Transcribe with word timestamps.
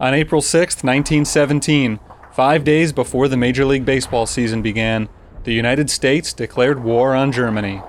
On 0.00 0.14
April 0.14 0.40
6, 0.40 0.84
1917, 0.84 1.98
five 2.30 2.62
days 2.62 2.92
before 2.92 3.26
the 3.26 3.36
Major 3.36 3.64
League 3.64 3.84
Baseball 3.84 4.26
season 4.26 4.62
began, 4.62 5.08
the 5.42 5.52
United 5.52 5.90
States 5.90 6.32
declared 6.32 6.84
war 6.84 7.16
on 7.16 7.32
Germany. 7.32 7.82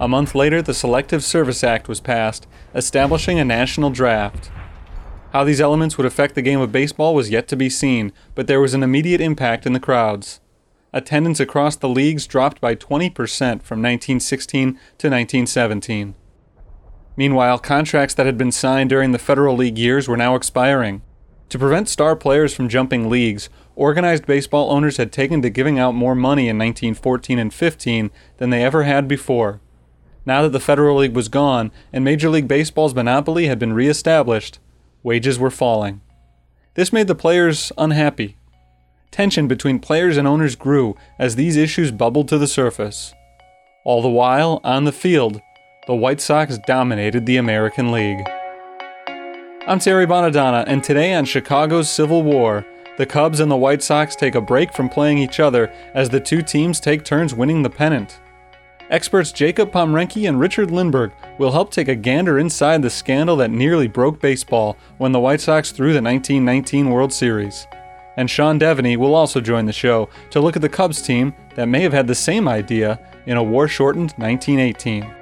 A 0.00 0.08
month 0.08 0.34
later, 0.34 0.62
the 0.62 0.72
Selective 0.72 1.22
Service 1.22 1.62
Act 1.62 1.88
was 1.88 2.00
passed, 2.00 2.46
establishing 2.74 3.38
a 3.38 3.44
national 3.44 3.90
draft. 3.90 4.50
How 5.34 5.44
these 5.44 5.60
elements 5.60 5.98
would 5.98 6.06
affect 6.06 6.34
the 6.34 6.40
game 6.40 6.60
of 6.60 6.72
baseball 6.72 7.14
was 7.14 7.28
yet 7.28 7.48
to 7.48 7.56
be 7.56 7.68
seen, 7.68 8.10
but 8.34 8.46
there 8.46 8.60
was 8.60 8.72
an 8.72 8.82
immediate 8.82 9.20
impact 9.20 9.66
in 9.66 9.74
the 9.74 9.78
crowds. 9.78 10.40
Attendance 10.94 11.38
across 11.38 11.76
the 11.76 11.88
leagues 11.88 12.26
dropped 12.26 12.62
by 12.62 12.74
20% 12.74 13.12
from 13.62 13.82
1916 13.82 14.68
to 14.68 15.10
1917. 15.10 16.14
Meanwhile, 17.16 17.58
contracts 17.58 18.14
that 18.14 18.26
had 18.26 18.38
been 18.38 18.52
signed 18.52 18.90
during 18.90 19.12
the 19.12 19.18
Federal 19.18 19.56
League 19.56 19.78
years 19.78 20.08
were 20.08 20.16
now 20.16 20.34
expiring. 20.34 21.02
To 21.50 21.58
prevent 21.58 21.88
star 21.88 22.16
players 22.16 22.54
from 22.54 22.70
jumping 22.70 23.10
leagues, 23.10 23.50
organized 23.76 24.26
baseball 24.26 24.70
owners 24.70 24.96
had 24.96 25.12
taken 25.12 25.42
to 25.42 25.50
giving 25.50 25.78
out 25.78 25.94
more 25.94 26.14
money 26.14 26.48
in 26.48 26.56
1914 26.56 27.38
and 27.38 27.52
15 27.52 28.10
than 28.38 28.50
they 28.50 28.64
ever 28.64 28.84
had 28.84 29.06
before. 29.06 29.60
Now 30.24 30.42
that 30.42 30.50
the 30.50 30.60
Federal 30.60 30.98
League 30.98 31.14
was 31.14 31.28
gone 31.28 31.70
and 31.92 32.04
Major 32.04 32.30
League 32.30 32.48
Baseball's 32.48 32.94
monopoly 32.94 33.46
had 33.46 33.58
been 33.58 33.72
reestablished, 33.72 34.60
wages 35.02 35.38
were 35.38 35.50
falling. 35.50 36.00
This 36.74 36.92
made 36.92 37.08
the 37.08 37.14
players 37.14 37.70
unhappy. 37.76 38.38
Tension 39.10 39.46
between 39.46 39.78
players 39.78 40.16
and 40.16 40.26
owners 40.26 40.56
grew 40.56 40.96
as 41.18 41.36
these 41.36 41.58
issues 41.58 41.90
bubbled 41.90 42.28
to 42.28 42.38
the 42.38 42.46
surface. 42.46 43.12
All 43.84 44.00
the 44.00 44.08
while, 44.08 44.60
on 44.64 44.84
the 44.84 44.92
field, 44.92 45.42
the 45.86 45.94
White 45.96 46.20
Sox 46.20 46.58
dominated 46.58 47.26
the 47.26 47.38
American 47.38 47.90
League. 47.90 48.24
I'm 49.66 49.80
Terry 49.80 50.06
Bonadonna, 50.06 50.62
and 50.68 50.84
today 50.84 51.12
on 51.12 51.24
Chicago's 51.24 51.90
Civil 51.90 52.22
War, 52.22 52.64
the 52.98 53.06
Cubs 53.06 53.40
and 53.40 53.50
the 53.50 53.56
White 53.56 53.82
Sox 53.82 54.14
take 54.14 54.36
a 54.36 54.40
break 54.40 54.72
from 54.72 54.88
playing 54.88 55.18
each 55.18 55.40
other 55.40 55.72
as 55.92 56.08
the 56.08 56.20
two 56.20 56.40
teams 56.40 56.78
take 56.78 57.04
turns 57.04 57.34
winning 57.34 57.62
the 57.62 57.70
pennant. 57.70 58.20
Experts 58.90 59.32
Jacob 59.32 59.72
Pomrenke 59.72 60.28
and 60.28 60.38
Richard 60.38 60.68
Lindberg 60.68 61.10
will 61.38 61.50
help 61.50 61.72
take 61.72 61.88
a 61.88 61.96
gander 61.96 62.38
inside 62.38 62.82
the 62.82 62.90
scandal 62.90 63.34
that 63.38 63.50
nearly 63.50 63.88
broke 63.88 64.20
baseball 64.20 64.76
when 64.98 65.10
the 65.10 65.20
White 65.20 65.40
Sox 65.40 65.72
threw 65.72 65.92
the 65.92 66.02
1919 66.02 66.90
World 66.90 67.12
Series. 67.12 67.66
And 68.16 68.30
Sean 68.30 68.60
Deveney 68.60 68.96
will 68.96 69.16
also 69.16 69.40
join 69.40 69.66
the 69.66 69.72
show 69.72 70.08
to 70.30 70.40
look 70.40 70.54
at 70.54 70.62
the 70.62 70.68
Cubs 70.68 71.02
team 71.02 71.34
that 71.56 71.66
may 71.66 71.80
have 71.80 71.92
had 71.92 72.06
the 72.06 72.14
same 72.14 72.46
idea 72.46 73.00
in 73.26 73.36
a 73.36 73.42
war 73.42 73.66
shortened 73.66 74.12
1918. 74.12 75.21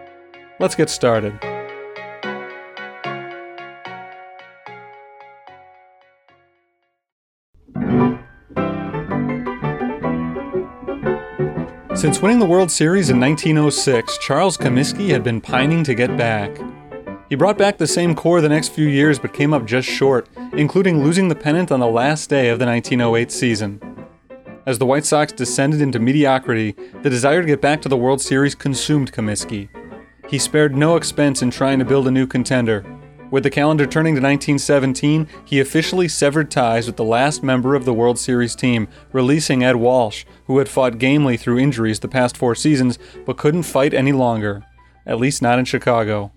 Let's 0.60 0.74
get 0.74 0.90
started. 0.90 1.32
Since 11.94 12.20
winning 12.20 12.40
the 12.40 12.46
World 12.46 12.70
Series 12.70 13.08
in 13.08 13.18
1906, 13.18 14.18
Charles 14.18 14.58
Comiskey 14.58 15.08
had 15.08 15.24
been 15.24 15.40
pining 15.40 15.82
to 15.84 15.94
get 15.94 16.14
back. 16.18 16.54
He 17.30 17.36
brought 17.36 17.56
back 17.56 17.78
the 17.78 17.86
same 17.86 18.14
core 18.14 18.42
the 18.42 18.48
next 18.50 18.68
few 18.68 18.86
years 18.86 19.18
but 19.18 19.32
came 19.32 19.54
up 19.54 19.64
just 19.64 19.88
short, 19.88 20.28
including 20.52 21.02
losing 21.02 21.28
the 21.28 21.34
pennant 21.34 21.72
on 21.72 21.80
the 21.80 21.86
last 21.86 22.28
day 22.28 22.50
of 22.50 22.58
the 22.58 22.66
1908 22.66 23.32
season. 23.32 23.80
As 24.66 24.78
the 24.78 24.84
White 24.84 25.06
Sox 25.06 25.32
descended 25.32 25.80
into 25.80 25.98
mediocrity, 25.98 26.72
the 27.02 27.08
desire 27.08 27.40
to 27.40 27.46
get 27.46 27.62
back 27.62 27.80
to 27.80 27.88
the 27.88 27.96
World 27.96 28.20
Series 28.20 28.54
consumed 28.54 29.10
Comiskey. 29.10 29.70
He 30.30 30.38
spared 30.38 30.76
no 30.76 30.96
expense 30.96 31.42
in 31.42 31.50
trying 31.50 31.80
to 31.80 31.84
build 31.84 32.06
a 32.06 32.10
new 32.10 32.26
contender, 32.26 32.84
with 33.30 33.44
the 33.44 33.50
calendar 33.50 33.86
turning 33.86 34.14
to 34.14 34.20
1917, 34.20 35.28
he 35.44 35.60
officially 35.60 36.08
severed 36.08 36.50
ties 36.50 36.88
with 36.88 36.96
the 36.96 37.04
last 37.04 37.44
member 37.44 37.76
of 37.76 37.84
the 37.84 37.94
World 37.94 38.18
Series 38.18 38.56
team, 38.56 38.88
releasing 39.12 39.62
Ed 39.62 39.76
Walsh, 39.76 40.24
who 40.46 40.58
had 40.58 40.68
fought 40.68 40.98
gamely 40.98 41.36
through 41.36 41.60
injuries 41.60 42.00
the 42.00 42.08
past 42.08 42.36
four 42.36 42.56
seasons 42.56 42.98
but 43.24 43.36
couldn't 43.36 43.62
fight 43.62 43.94
any 43.94 44.10
longer, 44.10 44.64
at 45.06 45.20
least 45.20 45.42
not 45.42 45.60
in 45.60 45.64
Chicago. 45.64 46.32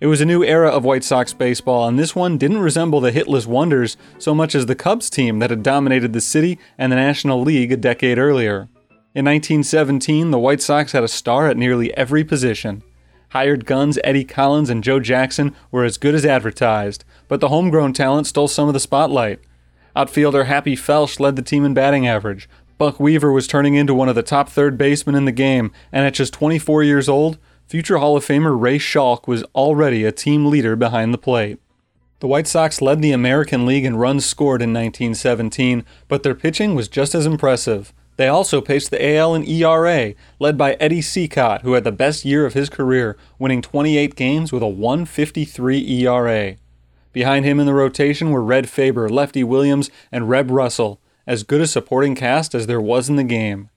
It 0.00 0.06
was 0.06 0.20
a 0.20 0.26
new 0.26 0.44
era 0.44 0.68
of 0.68 0.84
White 0.84 1.04
Sox 1.04 1.32
baseball, 1.32 1.88
and 1.88 1.98
this 1.98 2.14
one 2.14 2.36
didn't 2.36 2.58
resemble 2.58 3.00
the 3.00 3.12
hitless 3.12 3.46
wonders 3.46 3.96
so 4.18 4.34
much 4.34 4.54
as 4.54 4.66
the 4.66 4.74
Cubs 4.74 5.08
team 5.08 5.38
that 5.38 5.50
had 5.50 5.62
dominated 5.62 6.12
the 6.12 6.20
city 6.20 6.58
and 6.76 6.92
the 6.92 6.96
National 6.96 7.40
League 7.40 7.72
a 7.72 7.76
decade 7.76 8.18
earlier. 8.18 8.68
In 9.14 9.24
1917, 9.24 10.30
the 10.30 10.38
White 10.38 10.60
Sox 10.60 10.92
had 10.92 11.04
a 11.04 11.08
star 11.08 11.48
at 11.48 11.56
nearly 11.56 11.96
every 11.96 12.24
position. 12.24 12.82
Hired 13.32 13.64
guns 13.64 13.98
Eddie 14.04 14.24
Collins 14.24 14.68
and 14.68 14.84
Joe 14.84 15.00
Jackson 15.00 15.56
were 15.70 15.84
as 15.84 15.96
good 15.96 16.14
as 16.14 16.26
advertised, 16.26 17.02
but 17.28 17.40
the 17.40 17.48
homegrown 17.48 17.94
talent 17.94 18.26
stole 18.26 18.46
some 18.46 18.68
of 18.68 18.74
the 18.74 18.78
spotlight. 18.78 19.40
Outfielder 19.96 20.44
Happy 20.44 20.76
Felsch 20.76 21.18
led 21.18 21.36
the 21.36 21.40
team 21.40 21.64
in 21.64 21.72
batting 21.72 22.06
average. 22.06 22.46
Buck 22.76 23.00
Weaver 23.00 23.32
was 23.32 23.46
turning 23.46 23.74
into 23.74 23.94
one 23.94 24.10
of 24.10 24.14
the 24.14 24.22
top 24.22 24.50
third 24.50 24.76
basemen 24.76 25.14
in 25.14 25.24
the 25.24 25.32
game, 25.32 25.72
and 25.90 26.04
at 26.04 26.12
just 26.12 26.34
24 26.34 26.82
years 26.82 27.08
old, 27.08 27.38
future 27.66 27.96
Hall 27.96 28.18
of 28.18 28.26
Famer 28.26 28.54
Ray 28.60 28.76
Schalk 28.76 29.26
was 29.26 29.44
already 29.54 30.04
a 30.04 30.12
team 30.12 30.44
leader 30.44 30.76
behind 30.76 31.14
the 31.14 31.18
plate. 31.18 31.58
The 32.20 32.26
White 32.26 32.46
Sox 32.46 32.82
led 32.82 33.00
the 33.00 33.12
American 33.12 33.64
League 33.64 33.86
in 33.86 33.96
runs 33.96 34.26
scored 34.26 34.60
in 34.60 34.74
1917, 34.74 35.86
but 36.06 36.22
their 36.22 36.34
pitching 36.34 36.74
was 36.74 36.86
just 36.86 37.14
as 37.14 37.24
impressive. 37.24 37.94
They 38.22 38.28
also 38.28 38.60
paced 38.60 38.92
the 38.92 39.04
AL 39.16 39.34
in 39.34 39.44
ERA, 39.48 40.14
led 40.38 40.56
by 40.56 40.74
Eddie 40.74 41.00
Cicotte, 41.00 41.62
who 41.62 41.72
had 41.72 41.82
the 41.82 41.90
best 41.90 42.24
year 42.24 42.46
of 42.46 42.54
his 42.54 42.70
career, 42.70 43.16
winning 43.36 43.60
28 43.60 44.14
games 44.14 44.52
with 44.52 44.62
a 44.62 44.68
153 44.68 46.04
ERA. 46.04 46.54
Behind 47.12 47.44
him 47.44 47.58
in 47.58 47.66
the 47.66 47.74
rotation 47.74 48.30
were 48.30 48.40
Red 48.40 48.68
Faber, 48.68 49.08
Lefty 49.08 49.42
Williams, 49.42 49.90
and 50.12 50.28
Reb 50.30 50.52
Russell, 50.52 51.00
as 51.26 51.42
good 51.42 51.60
a 51.60 51.66
supporting 51.66 52.14
cast 52.14 52.54
as 52.54 52.68
there 52.68 52.80
was 52.80 53.08
in 53.08 53.16
the 53.16 53.24
game. 53.24 53.70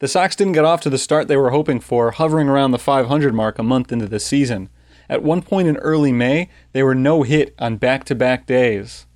The 0.00 0.08
Sox 0.08 0.36
didn't 0.36 0.52
get 0.52 0.66
off 0.66 0.82
to 0.82 0.90
the 0.90 0.98
start 0.98 1.26
they 1.28 1.38
were 1.38 1.48
hoping 1.48 1.80
for, 1.80 2.10
hovering 2.10 2.50
around 2.50 2.72
the 2.72 2.78
500 2.78 3.32
mark 3.32 3.58
a 3.58 3.62
month 3.62 3.90
into 3.90 4.06
the 4.06 4.20
season. 4.20 4.68
At 5.08 5.22
one 5.22 5.40
point 5.40 5.68
in 5.68 5.78
early 5.78 6.12
May, 6.12 6.50
they 6.72 6.82
were 6.82 6.94
no 6.94 7.22
hit 7.22 7.54
on 7.58 7.78
back 7.78 8.04
to 8.04 8.14
back 8.14 8.44
days. 8.44 9.06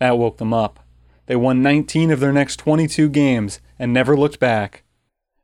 That 0.00 0.18
woke 0.18 0.36
them 0.36 0.52
up. 0.52 0.85
They 1.26 1.36
won 1.36 1.62
19 1.62 2.10
of 2.10 2.20
their 2.20 2.32
next 2.32 2.56
22 2.56 3.08
games 3.08 3.60
and 3.78 3.92
never 3.92 4.16
looked 4.16 4.40
back. 4.40 4.84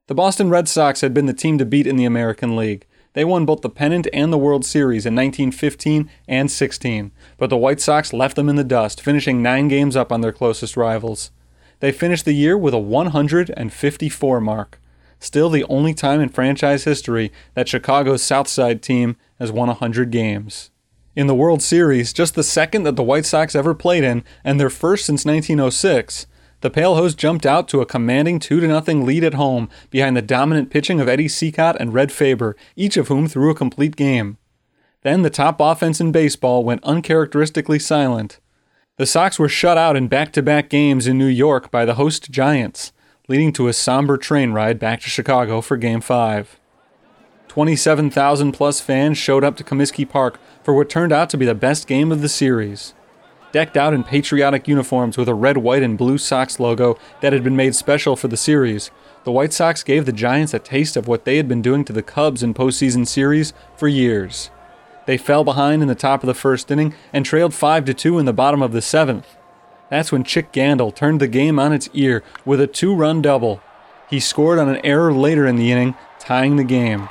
The 0.09 0.15
Boston 0.15 0.51
Red 0.51 0.69
Sox 0.69 1.01
had 1.01 1.15
been 1.15 1.27
the 1.27 1.33
team 1.33 1.59
to 1.59 1.65
beat 1.65 1.87
in 1.87 1.97
the 1.97 2.05
American 2.05 2.57
League. 2.57 2.87
They 3.15 3.25
won 3.25 3.45
both 3.45 3.61
the 3.61 3.69
pennant 3.71 4.09
and 4.13 4.33
the 4.33 4.39
World 4.39 4.65
Series 4.65 5.07
in 5.07 5.15
1915 5.15 6.11
and 6.27 6.51
16, 6.51 7.13
but 7.37 7.51
the 7.51 7.57
White 7.57 7.81
Sox 7.81 8.13
left 8.13 8.37
them 8.37 8.49
in 8.49 8.57
the 8.57 8.65
dust, 8.65 9.01
finishing 9.01 9.43
nine 9.43 9.69
games 9.69 9.97
up 9.97 10.11
on 10.11 10.23
their 10.23 10.33
closest 10.33 10.77
rivals. 10.77 11.31
They 11.81 11.93
finished 11.93 12.25
the 12.25 12.33
year 12.33 12.57
with 12.57 12.75
a 12.75 12.79
154 12.79 14.41
mark, 14.41 14.81
still 15.19 15.51
the 15.51 15.65
only 15.65 15.95
time 15.95 16.21
in 16.21 16.31
franchise 16.31 16.85
history 16.85 17.31
that 17.55 17.69
Chicago's 17.69 18.23
South 18.23 18.49
Side 18.49 18.83
team 18.83 19.17
has 19.39 19.53
won 19.53 19.69
100 19.69 20.11
games. 20.11 20.72
In 21.15 21.27
the 21.27 21.35
World 21.35 21.61
Series, 21.61 22.15
just 22.15 22.35
the 22.35 22.43
second 22.43 22.85
that 22.85 22.97
the 22.97 23.03
White 23.03 23.27
Sox 23.27 23.55
ever 23.55 23.75
played 23.75 24.03
in, 24.03 24.25
and 24.43 24.59
their 24.59 24.71
first 24.71 25.05
since 25.05 25.27
1906, 25.27 26.27
the 26.63 26.71
Pale 26.71 26.95
Hose 26.95 27.15
jumped 27.15 27.45
out 27.45 27.69
to 27.69 27.83
a 27.83 27.87
commanding 27.87 28.39
2 28.39 28.61
0 28.61 28.81
lead 29.03 29.23
at 29.23 29.35
home 29.35 29.69
behind 29.91 30.17
the 30.17 30.23
dominant 30.23 30.71
pitching 30.71 31.01
of 31.01 31.09
Eddie 31.09 31.29
Cicotte 31.29 31.77
and 31.79 31.93
Red 31.93 32.13
Faber, 32.13 32.57
each 32.77 32.97
of 32.97 33.09
whom 33.09 33.29
threw 33.29 33.51
a 33.51 33.55
complete 33.55 33.95
game. 33.95 34.39
Then 35.03 35.21
the 35.21 35.29
top 35.29 35.61
offense 35.61 36.01
in 36.01 36.13
baseball 36.13 36.65
went 36.65 36.83
uncharacteristically 36.83 37.79
silent. 37.79 38.41
The 38.97 39.05
Sox 39.05 39.39
were 39.39 39.51
shut 39.51 39.77
out 39.77 39.97
in 39.97 40.09
back 40.09 40.33
to 40.33 40.43
back 40.43 40.71
games 40.71 41.07
in 41.07 41.19
New 41.19 41.27
York 41.27 41.71
by 41.71 41.85
the 41.85 41.95
host 41.95 42.31
Giants, 42.31 42.93
leading 43.29 43.53
to 43.55 43.69
a 43.69 43.75
somber 43.75 44.17
train 44.17 44.53
ride 44.53 44.79
back 44.79 45.03
to 45.03 45.11
Chicago 45.11 45.61
for 45.61 45.77
Game 45.77 46.01
5. 46.01 46.59
27,000 47.53 48.53
plus 48.53 48.81
fans 48.81 49.19
showed 49.19 49.45
up 49.45 49.57
to 49.59 49.63
Comiskey 49.63 50.09
Park 50.09 50.41
for 50.63 50.73
what 50.73 50.89
turned 50.89 51.13
out 51.13 51.29
to 51.29 51.37
be 51.37 51.45
the 51.45 51.55
best 51.55 51.87
game 51.87 52.11
of 52.11 52.23
the 52.23 52.29
series 52.31 52.95
decked 53.53 53.77
out 53.77 53.93
in 53.93 54.03
patriotic 54.03 54.67
uniforms 54.67 55.19
with 55.19 55.29
a 55.29 55.35
red, 55.35 55.59
white, 55.59 55.83
and 55.83 55.99
blue 55.99 56.17
Sox 56.17 56.59
logo 56.59 56.99
that 57.21 57.35
had 57.35 57.45
been 57.45 57.55
made 57.55 57.75
special 57.75 58.17
for 58.17 58.27
the 58.27 58.39
series. 58.39 58.91
The 59.25 59.31
White 59.31 59.53
Sox 59.53 59.83
gave 59.83 60.07
the 60.07 60.13
Giants 60.15 60.55
a 60.55 60.59
taste 60.59 60.97
of 60.97 61.07
what 61.07 61.27
they 61.27 61.37
had 61.37 61.47
been 61.47 61.61
doing 61.61 61.85
to 61.85 61.93
the 61.93 62.03
Cubs 62.03 62.43
in 62.43 62.55
postseason 62.55 63.07
series 63.07 63.53
for 63.77 63.87
years. 63.87 64.51
They 65.05 65.19
fell 65.19 65.45
behind 65.45 65.83
in 65.83 65.89
the 65.89 65.95
top 65.95 66.23
of 66.23 66.29
the 66.29 66.33
first 66.33 66.71
inning 66.71 66.95
and 67.13 67.27
trailed 67.27 67.53
5 67.53 67.85
to 67.85 67.93
2 67.93 68.19
in 68.19 68.25
the 68.25 68.33
bottom 68.33 68.63
of 68.63 68.73
the 68.73 68.81
seventh. 68.81 69.37
That's 69.91 70.11
when 70.11 70.25
Chick 70.25 70.53
Gandil 70.53 70.95
turned 70.95 71.21
the 71.21 71.29
game 71.29 71.59
on 71.59 71.75
its 71.75 71.91
ear 71.93 72.25
with 72.47 72.63
a 72.63 72.67
two 72.67 72.95
run 72.95 73.21
double. 73.21 73.61
He 74.09 74.21
scored 74.21 74.59
on 74.59 74.71
an 74.71 74.81
error 74.83 75.13
later 75.13 75.47
in 75.47 75.57
the 75.57 75.71
inning, 75.71 75.95
tying 76.19 76.57
the 76.57 76.65
game. 76.65 77.11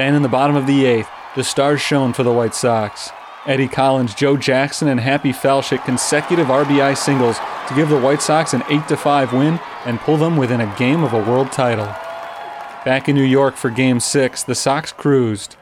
Then 0.00 0.14
in 0.14 0.22
the 0.22 0.30
bottom 0.30 0.56
of 0.56 0.66
the 0.66 0.86
eighth, 0.86 1.10
the 1.36 1.44
stars 1.44 1.78
shone 1.78 2.14
for 2.14 2.22
the 2.22 2.32
White 2.32 2.54
Sox. 2.54 3.10
Eddie 3.44 3.68
Collins, 3.68 4.14
Joe 4.14 4.34
Jackson, 4.34 4.88
and 4.88 4.98
Happy 4.98 5.30
Felsch 5.30 5.68
hit 5.68 5.84
consecutive 5.84 6.46
RBI 6.46 6.96
singles 6.96 7.36
to 7.68 7.74
give 7.74 7.90
the 7.90 8.00
White 8.00 8.22
Sox 8.22 8.54
an 8.54 8.62
8 8.70 8.98
5 8.98 9.34
win 9.34 9.60
and 9.84 10.00
pull 10.00 10.16
them 10.16 10.38
within 10.38 10.62
a 10.62 10.74
game 10.78 11.04
of 11.04 11.12
a 11.12 11.22
world 11.22 11.52
title. 11.52 11.84
Back 12.82 13.10
in 13.10 13.14
New 13.14 13.22
York 13.22 13.56
for 13.56 13.68
Game 13.68 14.00
6, 14.00 14.42
the 14.44 14.54
Sox 14.54 14.90
cruised. 14.90 15.56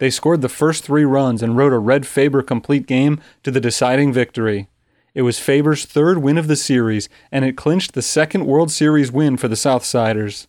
They 0.00 0.10
scored 0.10 0.42
the 0.42 0.48
first 0.48 0.82
three 0.82 1.04
runs 1.04 1.40
and 1.40 1.56
rode 1.56 1.72
a 1.72 1.78
Red 1.78 2.04
Faber 2.04 2.42
complete 2.42 2.88
game 2.88 3.20
to 3.44 3.52
the 3.52 3.60
deciding 3.60 4.12
victory. 4.12 4.66
It 5.14 5.22
was 5.22 5.38
Faber's 5.38 5.84
third 5.84 6.18
win 6.18 6.36
of 6.36 6.48
the 6.48 6.56
series, 6.56 7.08
and 7.30 7.44
it 7.44 7.56
clinched 7.56 7.92
the 7.92 8.02
second 8.02 8.44
World 8.44 8.72
Series 8.72 9.12
win 9.12 9.36
for 9.36 9.46
the 9.46 9.54
Southsiders. 9.54 10.48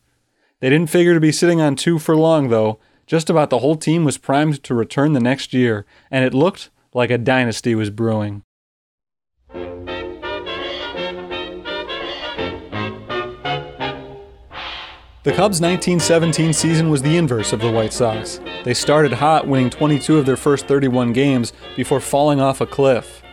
They 0.62 0.72
didn't 0.72 0.90
figure 0.90 1.14
to 1.14 1.20
be 1.20 1.32
sitting 1.32 1.62
on 1.62 1.76
two 1.76 2.00
for 2.00 2.16
long, 2.16 2.50
though. 2.50 2.80
Just 3.08 3.30
about 3.30 3.52
the 3.52 3.60
whole 3.60 3.76
team 3.76 4.04
was 4.04 4.18
primed 4.18 4.64
to 4.64 4.74
return 4.74 5.14
the 5.14 5.20
next 5.20 5.54
year, 5.54 5.86
and 6.10 6.26
it 6.26 6.34
looked 6.34 6.72
like 6.94 7.12
a 7.12 7.18
dynasty 7.18 7.76
was 7.76 7.92
brewing. 7.92 8.42
The 15.24 15.32
Cubs' 15.32 15.60
1917 15.60 16.54
season 16.54 16.90
was 16.90 17.02
the 17.02 17.18
inverse 17.18 17.52
of 17.52 17.60
the 17.60 17.72
White 17.72 17.94
Sox. 17.94 18.40
They 18.64 18.76
started 18.76 19.14
hot, 19.14 19.48
winning 19.48 19.72
22 19.72 20.18
of 20.18 20.26
their 20.26 20.38
first 20.38 20.68
31 20.68 21.14
games 21.14 21.52
before 21.76 22.00
falling 22.00 22.40
off 22.40 22.62
a 22.62 22.68
cliff. 22.68 23.24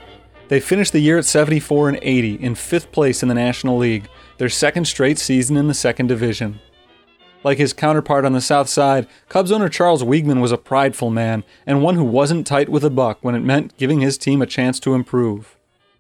They 0.49 0.61
finished 0.61 0.93
the 0.93 1.01
year 1.01 1.19
at 1.19 1.25
74 1.25 1.91
and 1.91 1.99
80 2.03 2.35
in 2.37 2.55
fifth 2.55 2.93
place 2.93 3.23
in 3.23 3.29
the 3.29 3.35
National 3.35 3.79
League, 3.79 4.09
their 4.39 4.49
second 4.49 4.87
straight 4.87 5.19
season 5.19 5.57
in 5.57 5.69
the 5.69 5.75
second 5.75 6.09
division. 6.09 6.61
Like 7.45 7.59
his 7.59 7.73
counterpart 7.73 8.25
on 8.25 8.33
the 8.33 8.41
South 8.41 8.69
Side, 8.69 9.09
Cubs 9.29 9.51
owner 9.51 9.69
Charles 9.69 10.05
Weeghman 10.05 10.41
was 10.41 10.53
a 10.53 10.59
prideful 10.59 11.11
man 11.11 11.43
and 11.67 11.83
one 11.83 11.97
who 11.97 12.05
wasn't 12.05 12.47
tight 12.47 12.69
with 12.69 12.85
a 12.85 12.91
buck 12.91 13.19
when 13.23 13.35
it 13.35 13.41
meant 13.41 13.77
giving 13.77 14.01
his 14.01 14.17
team 14.17 14.41
a 14.41 14.47
chance 14.47 14.79
to 14.81 14.95
improve. 14.95 15.57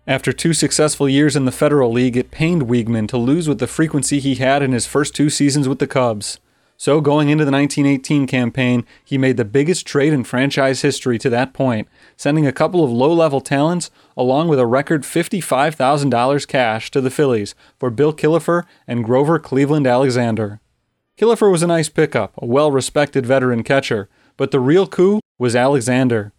After 0.06 0.32
two 0.32 0.52
successful 0.52 1.08
years 1.08 1.36
in 1.36 1.44
the 1.44 1.52
Federal 1.52 1.92
League, 1.92 2.16
it 2.16 2.30
pained 2.30 2.62
Weeghman 2.62 3.08
to 3.08 3.16
lose 3.16 3.48
with 3.48 3.58
the 3.58 3.66
frequency 3.66 4.18
he 4.18 4.36
had 4.36 4.62
in 4.62 4.72
his 4.72 4.86
first 4.86 5.14
two 5.14 5.30
seasons 5.30 5.68
with 5.68 5.78
the 5.78 5.86
Cubs. 5.86 6.38
So, 6.76 7.00
going 7.00 7.28
into 7.28 7.44
the 7.44 7.52
1918 7.52 8.26
campaign, 8.26 8.84
he 9.04 9.16
made 9.16 9.36
the 9.36 9.44
biggest 9.44 9.86
trade 9.86 10.12
in 10.12 10.24
franchise 10.24 10.82
history 10.82 11.16
to 11.18 11.30
that 11.30 11.52
point, 11.52 11.86
sending 12.16 12.44
a 12.44 12.52
couple 12.52 12.82
of 12.82 12.90
low 12.90 13.12
level 13.12 13.40
talents 13.40 13.92
along 14.16 14.48
with 14.48 14.58
a 14.58 14.66
record 14.66 15.02
$55,000 15.02 16.48
cash 16.48 16.90
to 16.90 17.00
the 17.00 17.10
Phillies 17.10 17.54
for 17.78 17.90
Bill 17.90 18.12
Killefer 18.12 18.64
and 18.88 19.04
Grover 19.04 19.38
Cleveland 19.38 19.86
Alexander. 19.86 20.58
Killefer 21.18 21.52
was 21.52 21.62
a 21.62 21.66
nice 21.66 21.88
pickup, 21.88 22.32
a 22.38 22.46
well 22.46 22.72
respected 22.72 23.26
veteran 23.26 23.62
catcher, 23.62 24.08
but 24.36 24.50
the 24.50 24.60
real 24.60 24.86
coup 24.86 25.20
was 25.38 25.54
Alexander. 25.54 26.32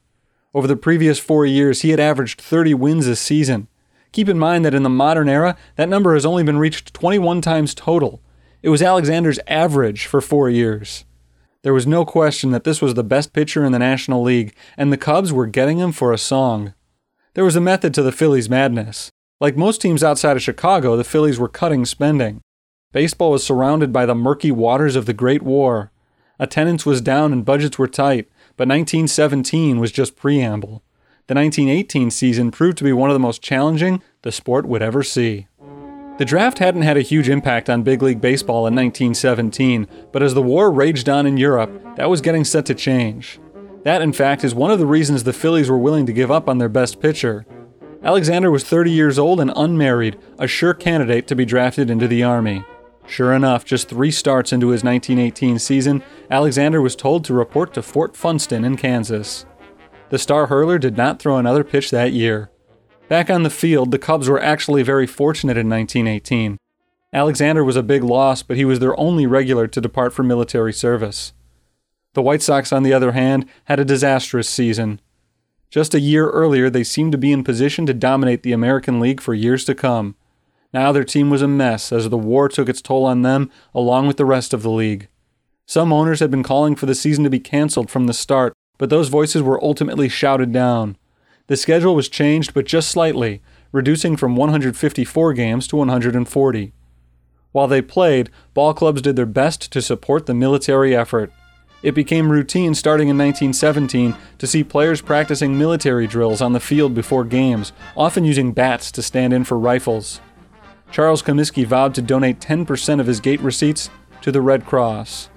Over 0.53 0.67
the 0.67 0.75
previous 0.75 1.19
four 1.19 1.45
years, 1.45 1.81
he 1.81 1.89
had 1.89 1.99
averaged 1.99 2.41
30 2.41 2.73
wins 2.75 3.07
a 3.07 3.15
season. 3.15 3.67
Keep 4.11 4.29
in 4.29 4.37
mind 4.37 4.63
that 4.65 4.75
in 4.75 4.83
the 4.83 4.89
modern 4.89 5.27
era, 5.27 5.57
that 5.75 5.89
number 5.89 6.13
has 6.13 6.25
only 6.25 6.43
been 6.43 6.59
reached 6.59 6.93
21 6.93 7.41
times 7.41 7.73
total. 7.73 8.21
It 8.61 8.69
was 8.69 8.81
Alexander's 8.81 9.39
average 9.47 10.05
for 10.05 10.21
four 10.21 10.49
years. 10.49 11.05
There 11.63 11.73
was 11.73 11.87
no 11.87 12.05
question 12.05 12.51
that 12.51 12.63
this 12.63 12.81
was 12.81 12.93
the 12.93 13.03
best 13.03 13.33
pitcher 13.33 13.65
in 13.65 13.71
the 13.71 13.79
National 13.79 14.21
League, 14.21 14.53
and 14.77 14.91
the 14.91 14.97
Cubs 14.97 15.33
were 15.33 15.47
getting 15.47 15.79
him 15.79 15.91
for 15.91 16.11
a 16.11 16.17
song. 16.17 16.73
There 17.33 17.45
was 17.45 17.55
a 17.55 17.61
method 17.61 17.93
to 17.95 18.03
the 18.03 18.11
Phillies' 18.11 18.49
madness. 18.49 19.09
Like 19.39 19.57
most 19.57 19.81
teams 19.81 20.03
outside 20.03 20.35
of 20.35 20.43
Chicago, 20.43 20.95
the 20.95 21.03
Phillies 21.03 21.39
were 21.39 21.49
cutting 21.49 21.85
spending. 21.85 22.41
Baseball 22.93 23.31
was 23.31 23.43
surrounded 23.43 23.91
by 23.91 24.05
the 24.05 24.13
murky 24.13 24.51
waters 24.51 24.95
of 24.95 25.07
the 25.07 25.13
Great 25.13 25.41
War. 25.41 25.91
Attendance 26.37 26.85
was 26.85 27.01
down 27.01 27.33
and 27.33 27.43
budgets 27.43 27.79
were 27.79 27.87
tight, 27.87 28.29
but 28.55 28.67
1917 28.67 29.79
was 29.79 29.91
just 29.91 30.15
preamble. 30.15 30.83
The 31.25 31.33
1918 31.33 32.11
season 32.11 32.51
proved 32.51 32.77
to 32.77 32.83
be 32.83 32.93
one 32.93 33.09
of 33.09 33.15
the 33.15 33.19
most 33.19 33.41
challenging 33.41 34.03
the 34.21 34.31
sport 34.31 34.67
would 34.67 34.83
ever 34.83 35.01
see. 35.01 35.47
The 36.19 36.25
draft 36.25 36.59
hadn't 36.59 36.83
had 36.83 36.95
a 36.95 37.01
huge 37.01 37.29
impact 37.29 37.67
on 37.67 37.81
big 37.81 38.03
league 38.03 38.21
baseball 38.21 38.67
in 38.67 38.75
1917, 38.75 39.87
but 40.11 40.21
as 40.21 40.35
the 40.35 40.43
war 40.43 40.71
raged 40.71 41.09
on 41.09 41.25
in 41.25 41.37
Europe, 41.37 41.95
that 41.95 42.11
was 42.11 42.21
getting 42.21 42.43
set 42.43 42.67
to 42.67 42.75
change. 42.75 43.39
That, 43.81 44.03
in 44.03 44.13
fact, 44.13 44.43
is 44.43 44.53
one 44.53 44.69
of 44.69 44.77
the 44.77 44.85
reasons 44.85 45.23
the 45.23 45.33
Phillies 45.33 45.67
were 45.67 45.79
willing 45.79 46.05
to 46.05 46.13
give 46.13 46.29
up 46.29 46.47
on 46.47 46.59
their 46.59 46.69
best 46.69 47.01
pitcher. 47.01 47.47
Alexander 48.03 48.51
was 48.51 48.63
30 48.63 48.91
years 48.91 49.17
old 49.17 49.39
and 49.39 49.51
unmarried, 49.55 50.19
a 50.37 50.45
sure 50.45 50.75
candidate 50.75 51.25
to 51.25 51.35
be 51.35 51.43
drafted 51.43 51.89
into 51.89 52.07
the 52.07 52.21
Army. 52.21 52.63
Sure 53.05 53.33
enough, 53.33 53.65
just 53.65 53.89
three 53.89 54.11
starts 54.11 54.53
into 54.53 54.69
his 54.69 54.83
1918 54.83 55.59
season, 55.59 56.03
Alexander 56.31 56.81
was 56.81 56.95
told 56.95 57.25
to 57.25 57.33
report 57.33 57.73
to 57.73 57.81
Fort 57.81 58.15
Funston 58.15 58.63
in 58.63 58.77
Kansas. 58.77 59.45
The 60.09 60.17
star 60.17 60.47
hurler 60.47 60.77
did 60.77 60.97
not 60.97 61.19
throw 61.19 61.37
another 61.37 61.63
pitch 61.63 61.91
that 61.91 62.13
year. 62.13 62.49
Back 63.09 63.29
on 63.29 63.43
the 63.43 63.49
field, 63.49 63.91
the 63.91 63.99
Cubs 63.99 64.29
were 64.29 64.41
actually 64.41 64.83
very 64.83 65.05
fortunate 65.05 65.57
in 65.57 65.69
1918. 65.69 66.57
Alexander 67.11 67.63
was 67.63 67.75
a 67.75 67.83
big 67.83 68.03
loss, 68.03 68.41
but 68.41 68.57
he 68.57 68.65
was 68.65 68.79
their 68.79 68.99
only 68.99 69.27
regular 69.27 69.67
to 69.67 69.81
depart 69.81 70.13
for 70.13 70.23
military 70.23 70.73
service. 70.73 71.33
The 72.13 72.21
White 72.21 72.41
Sox, 72.41 72.71
on 72.71 72.83
the 72.83 72.93
other 72.93 73.11
hand, 73.11 73.45
had 73.65 73.79
a 73.79 73.85
disastrous 73.85 74.49
season. 74.49 74.99
Just 75.69 75.93
a 75.93 75.99
year 75.99 76.29
earlier, 76.29 76.69
they 76.69 76.83
seemed 76.83 77.11
to 77.11 77.17
be 77.17 77.31
in 77.31 77.43
position 77.43 77.85
to 77.87 77.93
dominate 77.93 78.43
the 78.43 78.51
American 78.51 78.99
League 78.99 79.21
for 79.21 79.33
years 79.33 79.65
to 79.65 79.75
come. 79.75 80.15
Now 80.73 80.91
their 80.91 81.03
team 81.03 81.29
was 81.29 81.43
a 81.43 81.47
mess 81.47 81.91
as 81.91 82.09
the 82.09 82.17
war 82.17 82.49
took 82.49 82.67
its 82.67 82.81
toll 82.81 83.05
on 83.05 83.21
them 83.21 83.51
along 83.75 84.07
with 84.07 84.17
the 84.17 84.25
rest 84.25 84.53
of 84.53 84.63
the 84.63 84.71
league. 84.71 85.07
Some 85.67 85.93
owners 85.93 86.19
had 86.19 86.31
been 86.31 86.43
calling 86.43 86.75
for 86.75 86.87
the 86.87 86.95
season 86.95 87.23
to 87.23 87.29
be 87.29 87.39
canceled 87.39 87.89
from 87.91 88.07
the 88.07 88.13
start, 88.13 88.53
but 88.77 88.89
those 88.89 89.09
voices 89.09 89.41
were 89.41 89.63
ultimately 89.63 90.09
shouted 90.09 90.51
down. 90.51 90.97
The 91.47 91.57
schedule 91.57 91.95
was 91.95 92.09
changed, 92.09 92.53
but 92.53 92.65
just 92.65 92.89
slightly, 92.89 93.41
reducing 93.71 94.17
from 94.17 94.35
154 94.35 95.33
games 95.33 95.67
to 95.67 95.75
140. 95.75 96.73
While 97.51 97.67
they 97.67 97.81
played, 97.81 98.31
ball 98.53 98.73
clubs 98.73 99.01
did 99.01 99.15
their 99.15 99.27
best 99.27 99.71
to 99.71 99.81
support 99.81 100.25
the 100.25 100.33
military 100.33 100.95
effort. 100.95 101.31
It 101.83 101.93
became 101.93 102.31
routine 102.31 102.73
starting 102.73 103.09
in 103.09 103.17
1917 103.17 104.15
to 104.39 104.47
see 104.47 104.63
players 104.63 105.01
practicing 105.01 105.57
military 105.57 106.07
drills 106.07 106.41
on 106.41 106.53
the 106.53 106.59
field 106.59 106.95
before 106.95 107.25
games, 107.25 107.73
often 107.95 108.25
using 108.25 108.53
bats 108.53 108.91
to 108.93 109.01
stand 109.01 109.33
in 109.33 109.43
for 109.43 109.59
rifles. 109.59 110.19
Charles 110.93 111.23
Comiskey 111.23 111.65
vowed 111.65 111.95
to 111.95 112.03
donate 112.03 112.39
10% 112.39 112.99
of 112.99 113.07
his 113.07 113.19
gate 113.19 113.41
receipts 113.41 113.89
to 114.21 114.31
the 114.31 114.41
Red 114.41 114.67
Cross. 114.67 115.27